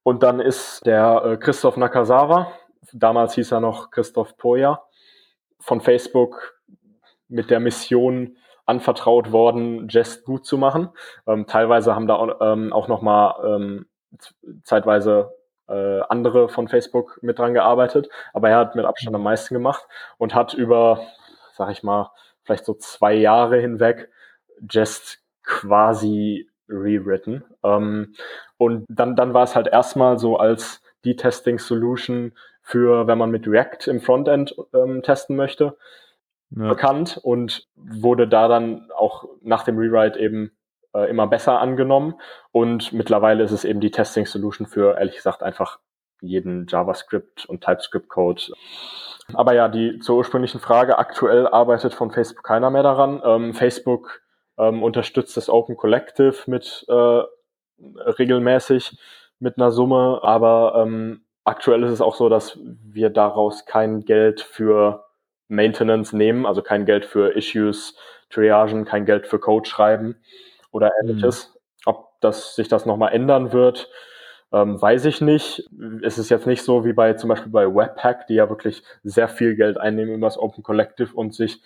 [0.07, 2.53] Und dann ist der äh, Christoph Nakasawa,
[2.93, 4.85] damals hieß er noch Christoph Poja,
[5.59, 6.61] von Facebook
[7.27, 8.37] mit der Mission
[8.67, 10.91] anvertraut worden, Jest gut zu machen.
[11.27, 13.87] Ähm, teilweise haben da auch, ähm, auch nochmal ähm,
[14.63, 15.35] zeitweise
[15.69, 19.89] äh, andere von Facebook mit dran gearbeitet, aber er hat mit Abstand am meisten gemacht
[20.19, 21.01] und hat über,
[21.55, 22.13] sag ich mal,
[22.45, 24.09] vielleicht so zwei Jahre hinweg
[24.71, 27.45] Jest quasi rewritten.
[27.62, 28.14] Ähm,
[28.57, 33.31] und dann, dann war es halt erstmal so als die Testing Solution für, wenn man
[33.31, 35.77] mit React im Frontend ähm, testen möchte,
[36.51, 36.69] ja.
[36.69, 40.51] bekannt und wurde da dann auch nach dem Rewrite eben
[40.95, 42.15] äh, immer besser angenommen.
[42.51, 45.78] Und mittlerweile ist es eben die Testing Solution für, ehrlich gesagt, einfach
[46.20, 48.43] jeden JavaScript und TypeScript Code.
[49.35, 53.20] Aber ja, die zur ursprünglichen Frage, aktuell arbeitet von Facebook keiner mehr daran.
[53.24, 54.23] Ähm, Facebook
[54.59, 57.23] ähm, unterstützt das Open Collective mit äh,
[58.19, 58.99] regelmäßig
[59.39, 64.41] mit einer Summe, aber ähm, aktuell ist es auch so, dass wir daraus kein Geld
[64.41, 65.05] für
[65.49, 67.97] Maintenance nehmen, also kein Geld für Issues,
[68.31, 70.16] Triagen, kein Geld für Code schreiben
[70.73, 71.53] oder ähnliches.
[71.55, 71.61] Mhm.
[71.87, 73.89] Ob das sich das nochmal ändern wird,
[74.53, 75.65] Ähm, weiß ich nicht.
[76.03, 79.28] Es ist jetzt nicht so wie bei zum Beispiel bei Webpack, die ja wirklich sehr
[79.28, 81.61] viel Geld einnehmen über das Open Collective und sich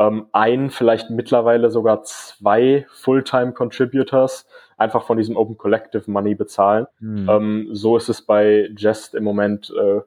[0.00, 4.46] ähm, ein, vielleicht mittlerweile sogar zwei Fulltime Contributors
[4.78, 6.86] einfach von diesem Open Collective Money bezahlen.
[7.00, 7.28] Mhm.
[7.28, 10.00] Ähm, so ist es bei Jest im Moment äh,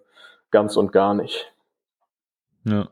[0.49, 1.53] ganz und gar nicht.
[2.65, 2.89] Ja.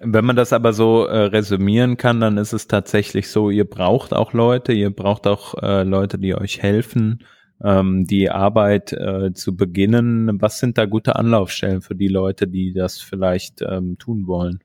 [0.00, 4.12] Wenn man das aber so äh, resümieren kann, dann ist es tatsächlich so, ihr braucht
[4.12, 7.24] auch Leute, ihr braucht auch äh, Leute, die euch helfen,
[7.62, 10.40] ähm, die Arbeit äh, zu beginnen.
[10.40, 14.60] Was sind da gute Anlaufstellen für die Leute, die das vielleicht ähm, tun wollen?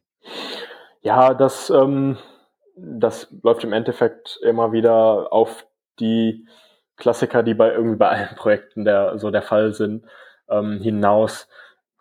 [1.05, 2.17] Ja, das, ähm,
[2.75, 5.67] das läuft im Endeffekt immer wieder auf
[5.99, 6.47] die
[6.97, 10.03] Klassiker, die bei irgendwie bei allen Projekten der so der Fall sind,
[10.49, 11.47] ähm, hinaus.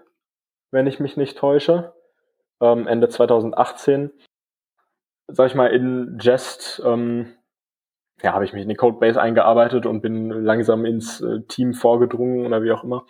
[0.71, 1.93] wenn ich mich nicht täusche,
[2.59, 4.09] ähm, Ende 2018,
[5.27, 7.35] sag ich mal, in Jest, ähm,
[8.21, 12.45] ja, habe ich mich in die Codebase eingearbeitet und bin langsam ins äh, Team vorgedrungen
[12.45, 13.05] oder wie auch immer.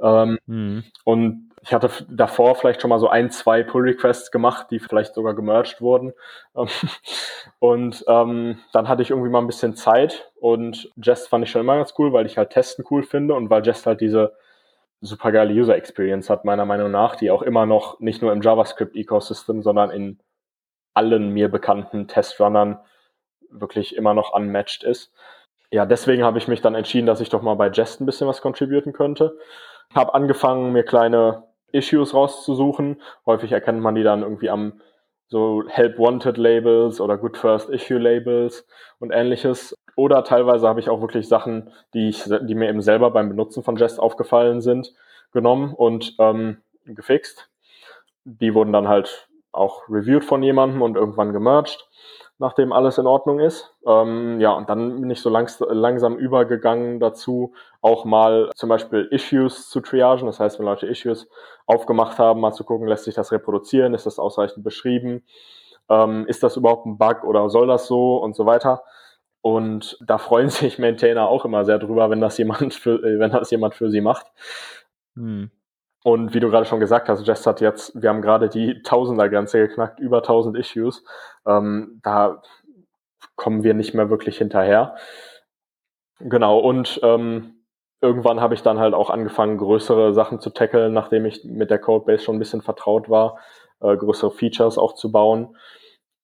[0.00, 0.84] Ähm, mhm.
[1.04, 5.34] Und ich hatte davor vielleicht schon mal so ein, zwei Pull-Requests gemacht, die vielleicht sogar
[5.34, 6.12] gemerged wurden.
[6.56, 6.68] Ähm,
[7.58, 11.60] und ähm, dann hatte ich irgendwie mal ein bisschen Zeit und Jest fand ich schon
[11.60, 14.36] immer ganz cool, weil ich halt Testen cool finde und weil Jest halt diese
[15.00, 18.42] super geile User Experience hat, meiner Meinung nach, die auch immer noch nicht nur im
[18.42, 20.18] JavaScript-Ecosystem, sondern in
[20.94, 22.80] allen mir bekannten Testrunnern
[23.50, 25.12] wirklich immer noch unmatched ist.
[25.70, 28.26] Ja, deswegen habe ich mich dann entschieden, dass ich doch mal bei Jest ein bisschen
[28.26, 29.36] was contributen könnte.
[29.94, 33.02] Habe angefangen, mir kleine Issues rauszusuchen.
[33.26, 34.80] Häufig erkennt man die dann irgendwie am
[35.28, 38.66] so Help Wanted Labels oder Good First Issue Labels
[38.98, 39.74] und ähnliches.
[39.94, 43.62] Oder teilweise habe ich auch wirklich Sachen, die ich, die mir eben selber beim Benutzen
[43.62, 44.94] von Jest aufgefallen sind,
[45.32, 47.50] genommen und ähm, gefixt.
[48.24, 49.27] Die wurden dann halt
[49.58, 51.88] auch reviewed von jemandem und irgendwann gemerged
[52.38, 53.74] nachdem alles in Ordnung ist.
[53.84, 59.08] Ähm, ja, und dann bin ich so langs langsam übergegangen dazu, auch mal zum Beispiel
[59.10, 60.26] Issues zu triagen.
[60.26, 61.28] Das heißt, wenn Leute Issues
[61.66, 65.24] aufgemacht haben, mal zu gucken, lässt sich das reproduzieren, ist das ausreichend beschrieben,
[65.88, 68.84] ähm, ist das überhaupt ein Bug oder soll das so und so weiter.
[69.40, 73.32] Und da freuen sich Maintainer auch immer sehr drüber, wenn das jemand für, äh, wenn
[73.32, 74.26] das jemand für sie macht.
[75.16, 75.50] Hm.
[76.04, 79.58] Und wie du gerade schon gesagt hast, Jess hat jetzt, wir haben gerade die Tausender-Grenze
[79.58, 81.04] geknackt, über 1000 Issues.
[81.46, 82.42] Ähm, da
[83.36, 84.96] kommen wir nicht mehr wirklich hinterher.
[86.20, 87.64] Genau, und ähm,
[88.00, 91.78] irgendwann habe ich dann halt auch angefangen, größere Sachen zu tackeln, nachdem ich mit der
[91.78, 93.38] Codebase schon ein bisschen vertraut war,
[93.80, 95.56] äh, größere Features auch zu bauen.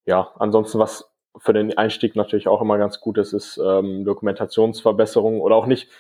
[0.07, 5.41] Ja, ansonsten, was für den Einstieg natürlich auch immer ganz gut ist, ist ähm, Dokumentationsverbesserung
[5.41, 5.91] oder auch nicht,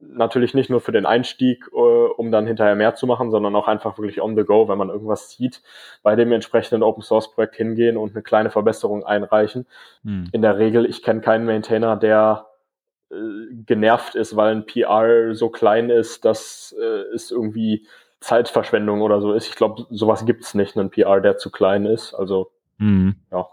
[0.00, 3.68] natürlich nicht nur für den Einstieg, äh, um dann hinterher mehr zu machen, sondern auch
[3.68, 5.62] einfach wirklich on the go, wenn man irgendwas sieht,
[6.02, 9.66] bei dem entsprechenden Open Source Projekt hingehen und eine kleine Verbesserung einreichen.
[10.02, 10.28] Hm.
[10.32, 12.46] In der Regel, ich kenne keinen Maintainer, der
[13.10, 13.14] äh,
[13.64, 17.86] genervt ist, weil ein PR so klein ist, dass äh, es irgendwie
[18.18, 19.46] Zeitverschwendung oder so ist.
[19.46, 22.12] Ich glaube, sowas gibt's nicht, einen PR, der zu klein ist.
[22.12, 23.14] Also hm.
[23.30, 23.46] ja.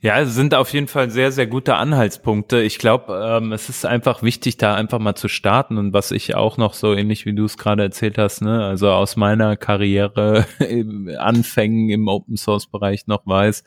[0.00, 2.60] Ja, es sind auf jeden Fall sehr, sehr gute Anhaltspunkte.
[2.62, 5.78] Ich glaube, ähm, es ist einfach wichtig, da einfach mal zu starten.
[5.78, 8.90] Und was ich auch noch so ähnlich wie du es gerade erzählt hast, ne, also
[8.90, 10.46] aus meiner Karriere
[11.18, 13.64] Anfängen im Open Source Bereich noch weiß,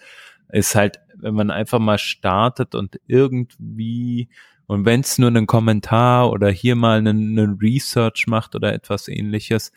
[0.52, 4.30] ist halt, wenn man einfach mal startet und irgendwie
[4.68, 9.08] und wenn es nur einen Kommentar oder hier mal einen, einen Research macht oder etwas
[9.08, 9.72] ähnliches,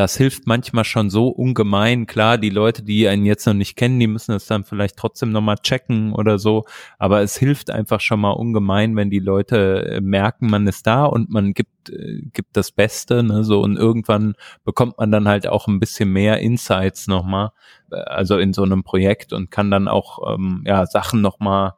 [0.00, 2.06] das hilft manchmal schon so ungemein.
[2.06, 5.30] Klar, die Leute, die einen jetzt noch nicht kennen, die müssen es dann vielleicht trotzdem
[5.30, 6.64] nochmal checken oder so.
[6.98, 11.04] Aber es hilft einfach schon mal ungemein, wenn die Leute äh, merken, man ist da
[11.04, 13.60] und man gibt, äh, gibt das Beste, ne, so.
[13.60, 17.50] Und irgendwann bekommt man dann halt auch ein bisschen mehr Insights nochmal,
[17.92, 21.74] äh, also in so einem Projekt und kann dann auch, ähm, ja, Sachen nochmal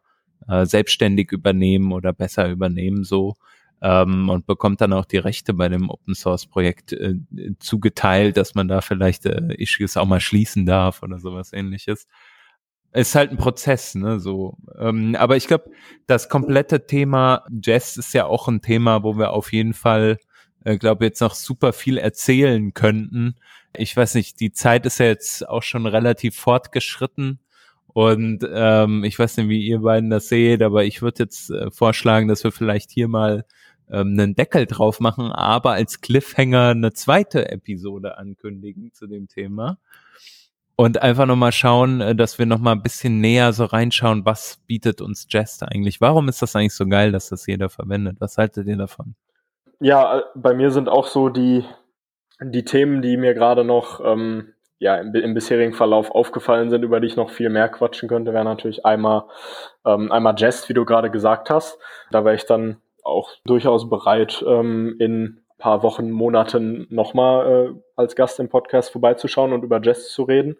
[0.46, 3.34] äh, selbstständig übernehmen oder besser übernehmen, so
[3.82, 7.16] ähm, und bekommt dann auch die Rechte bei dem Open Source Projekt äh,
[7.58, 12.06] zugeteilt, dass man da vielleicht äh, Issues auch mal schließen darf oder sowas ähnliches.
[12.92, 14.56] Ist halt ein Prozess, ne, so.
[14.78, 15.70] Ähm, aber ich glaube,
[16.06, 20.18] das komplette Thema Jazz ist ja auch ein Thema, wo wir auf jeden Fall,
[20.64, 23.34] äh, glaube jetzt noch super viel erzählen könnten.
[23.74, 27.40] Ich weiß nicht, die Zeit ist ja jetzt auch schon relativ fortgeschritten.
[27.94, 31.70] Und ähm, ich weiß nicht, wie ihr beiden das seht, aber ich würde jetzt äh,
[31.70, 33.44] vorschlagen, dass wir vielleicht hier mal
[33.92, 39.78] ähm, einen Deckel drauf machen, aber als Cliffhanger eine zweite Episode ankündigen zu dem Thema.
[40.74, 45.00] Und einfach nochmal schauen, äh, dass wir nochmal ein bisschen näher so reinschauen, was bietet
[45.00, 46.00] uns Jest eigentlich?
[46.00, 48.16] Warum ist das eigentlich so geil, dass das jeder verwendet?
[48.20, 49.14] Was haltet ihr davon?
[49.80, 51.64] Ja, äh, bei mir sind auch so die,
[52.40, 56.98] die Themen, die mir gerade noch ähm, ja, im, im, bisherigen Verlauf aufgefallen sind, über
[56.98, 59.24] die ich noch viel mehr quatschen könnte, wäre natürlich einmal,
[59.84, 61.78] ähm, einmal Jest, wie du gerade gesagt hast.
[62.10, 67.46] Da wäre ich dann auch durchaus bereit, ähm, in paar Wochen, Monaten nochmal
[67.76, 70.56] äh, als Gast im Podcast vorbeizuschauen und über Jest zu reden.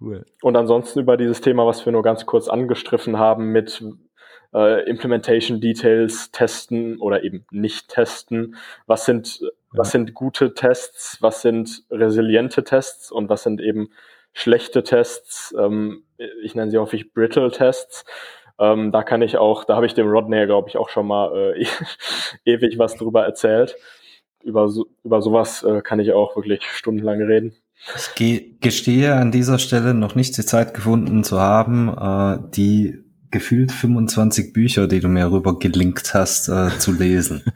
[0.00, 0.24] Cool.
[0.42, 3.82] Und ansonsten über dieses Thema, was wir nur ganz kurz angestriffen haben, mit
[4.54, 8.54] äh, Implementation Details testen oder eben nicht testen.
[8.86, 9.48] Was sind, ja.
[9.72, 11.18] was sind gute Tests?
[11.20, 13.10] Was sind resiliente Tests?
[13.10, 13.88] Und was sind eben
[14.32, 15.52] schlechte Tests?
[15.58, 16.04] Ähm,
[16.42, 18.04] ich nenne sie häufig brittle Tests.
[18.58, 21.54] Ähm, da kann ich auch, da habe ich dem Rodney, glaube ich, auch schon mal
[21.54, 21.66] äh,
[22.44, 23.76] ewig was drüber erzählt.
[24.42, 27.54] Über, so, über sowas äh, kann ich auch wirklich stundenlang reden.
[27.96, 33.04] Ich ge gestehe an dieser Stelle noch nicht die Zeit gefunden zu haben, äh, die
[33.30, 37.42] gefühlt 25 Bücher, die du mir rüber gelinkt hast, äh, zu lesen.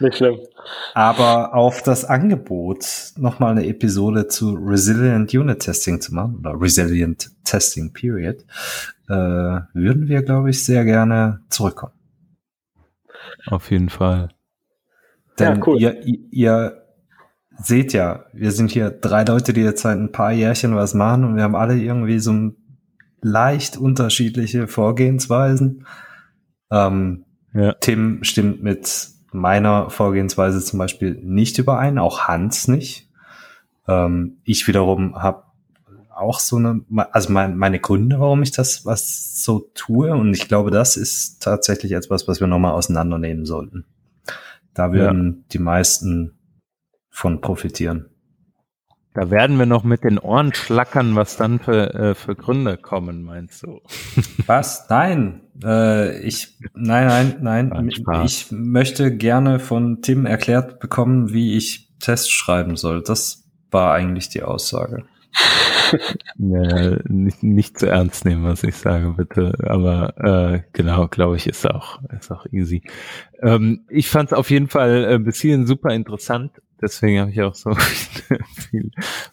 [0.00, 0.38] Nicht schlimm.
[0.94, 2.84] Aber auf das Angebot,
[3.16, 8.44] nochmal eine Episode zu Resilient Unit Testing zu machen, oder Resilient Testing Period,
[9.08, 11.94] äh, würden wir, glaube ich, sehr gerne zurückkommen.
[13.46, 14.28] Auf jeden Fall.
[15.38, 15.80] Denn ja, cool.
[15.80, 16.82] ihr, ihr
[17.60, 21.24] seht ja, wir sind hier drei Leute, die jetzt seit ein paar Jährchen was machen
[21.24, 22.52] und wir haben alle irgendwie so
[23.20, 25.86] leicht unterschiedliche Vorgehensweisen.
[26.70, 27.24] Ähm,
[27.54, 27.72] ja.
[27.74, 33.08] Tim stimmt mit meiner Vorgehensweise zum Beispiel nicht überein, auch Hans nicht.
[33.86, 35.44] Ähm, ich wiederum habe
[36.18, 40.12] auch so eine, also mein, meine Gründe, warum ich das was so tue.
[40.12, 43.84] Und ich glaube, das ist tatsächlich etwas, was wir nochmal auseinandernehmen sollten.
[44.74, 45.44] Da würden ja.
[45.52, 46.38] die meisten
[47.10, 48.10] von profitieren.
[49.14, 53.24] Da werden wir noch mit den Ohren schlackern, was dann für, äh, für Gründe kommen,
[53.24, 53.80] meinst du?
[54.46, 54.88] Was?
[54.88, 55.40] Nein.
[55.64, 57.90] Äh, ich, nein, nein, nein.
[58.24, 63.02] Ich möchte gerne von Tim erklärt bekommen, wie ich Tests schreiben soll.
[63.02, 65.04] Das war eigentlich die Aussage.
[66.38, 69.52] ja, nicht, nicht zu ernst nehmen, was ich sage, bitte.
[69.64, 72.82] Aber äh, genau, glaube ich, ist auch, ist auch easy.
[73.40, 77.42] Ähm, ich fand es auf jeden Fall äh, bis hierhin super interessant deswegen habe ich
[77.42, 77.74] auch so
[78.70, 78.90] viel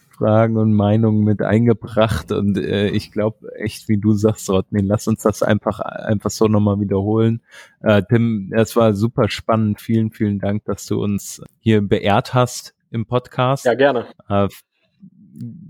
[0.10, 5.08] Fragen und Meinungen mit eingebracht und äh, ich glaube echt, wie du sagst, Rodney, lass
[5.08, 7.42] uns das einfach einfach so nochmal wiederholen.
[7.82, 9.82] Äh, Tim, es war super spannend.
[9.82, 13.66] Vielen, vielen Dank, dass du uns hier beehrt hast im Podcast.
[13.66, 14.08] Ja, gerne.
[14.30, 14.48] Äh,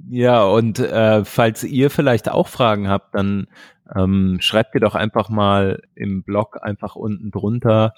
[0.09, 3.47] ja, und äh, falls ihr vielleicht auch Fragen habt, dann
[3.95, 7.93] ähm, schreibt ihr doch einfach mal im Blog einfach unten drunter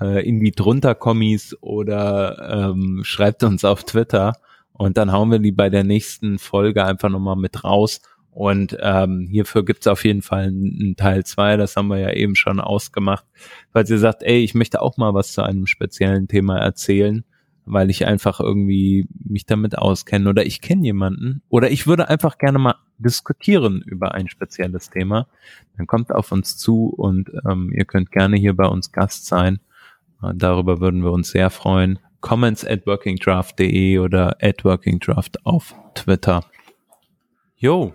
[0.00, 4.34] äh, in die drunter Kommis oder ähm, schreibt uns auf Twitter
[4.72, 8.00] und dann hauen wir die bei der nächsten Folge einfach nochmal mit raus.
[8.30, 12.36] Und ähm, hierfür gibt's auf jeden Fall einen Teil zwei, das haben wir ja eben
[12.36, 13.24] schon ausgemacht.
[13.72, 17.24] Falls ihr sagt, ey, ich möchte auch mal was zu einem speziellen Thema erzählen,
[17.66, 22.38] weil ich einfach irgendwie mich damit auskenne oder ich kenne jemanden oder ich würde einfach
[22.38, 25.28] gerne mal diskutieren über ein spezielles Thema,
[25.76, 29.60] dann kommt auf uns zu und ähm, ihr könnt gerne hier bei uns Gast sein
[30.34, 31.98] Darüber würden wir uns sehr freuen.
[32.20, 36.44] Comments at workingdraft.de oder at workingdraft auf Twitter.
[37.56, 37.94] Jo,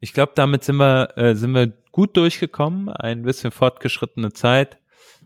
[0.00, 2.88] ich glaube, damit sind wir, äh, sind wir gut durchgekommen.
[2.90, 4.78] Ein bisschen fortgeschrittene Zeit.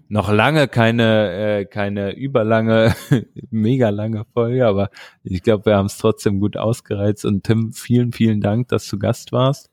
[0.08, 2.94] Noch lange keine, äh, keine überlange,
[3.50, 4.90] mega lange Folge, aber
[5.22, 7.24] ich glaube, wir haben es trotzdem gut ausgereizt.
[7.24, 9.70] Und Tim, vielen, vielen Dank, dass du Gast warst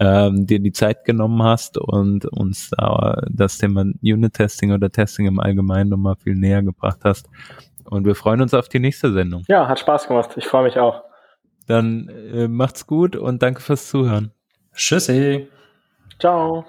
[0.00, 5.40] ähm, dir die Zeit genommen hast und uns da das Thema Unit-Testing oder Testing im
[5.40, 7.28] Allgemeinen nochmal viel näher gebracht hast.
[7.84, 9.44] Und wir freuen uns auf die nächste Sendung.
[9.48, 10.30] Ja, hat Spaß gemacht.
[10.36, 11.02] Ich freue mich auch.
[11.66, 14.32] Dann äh, macht's gut und danke fürs Zuhören.
[14.74, 15.48] Tschüssi.
[16.18, 16.64] Ciao.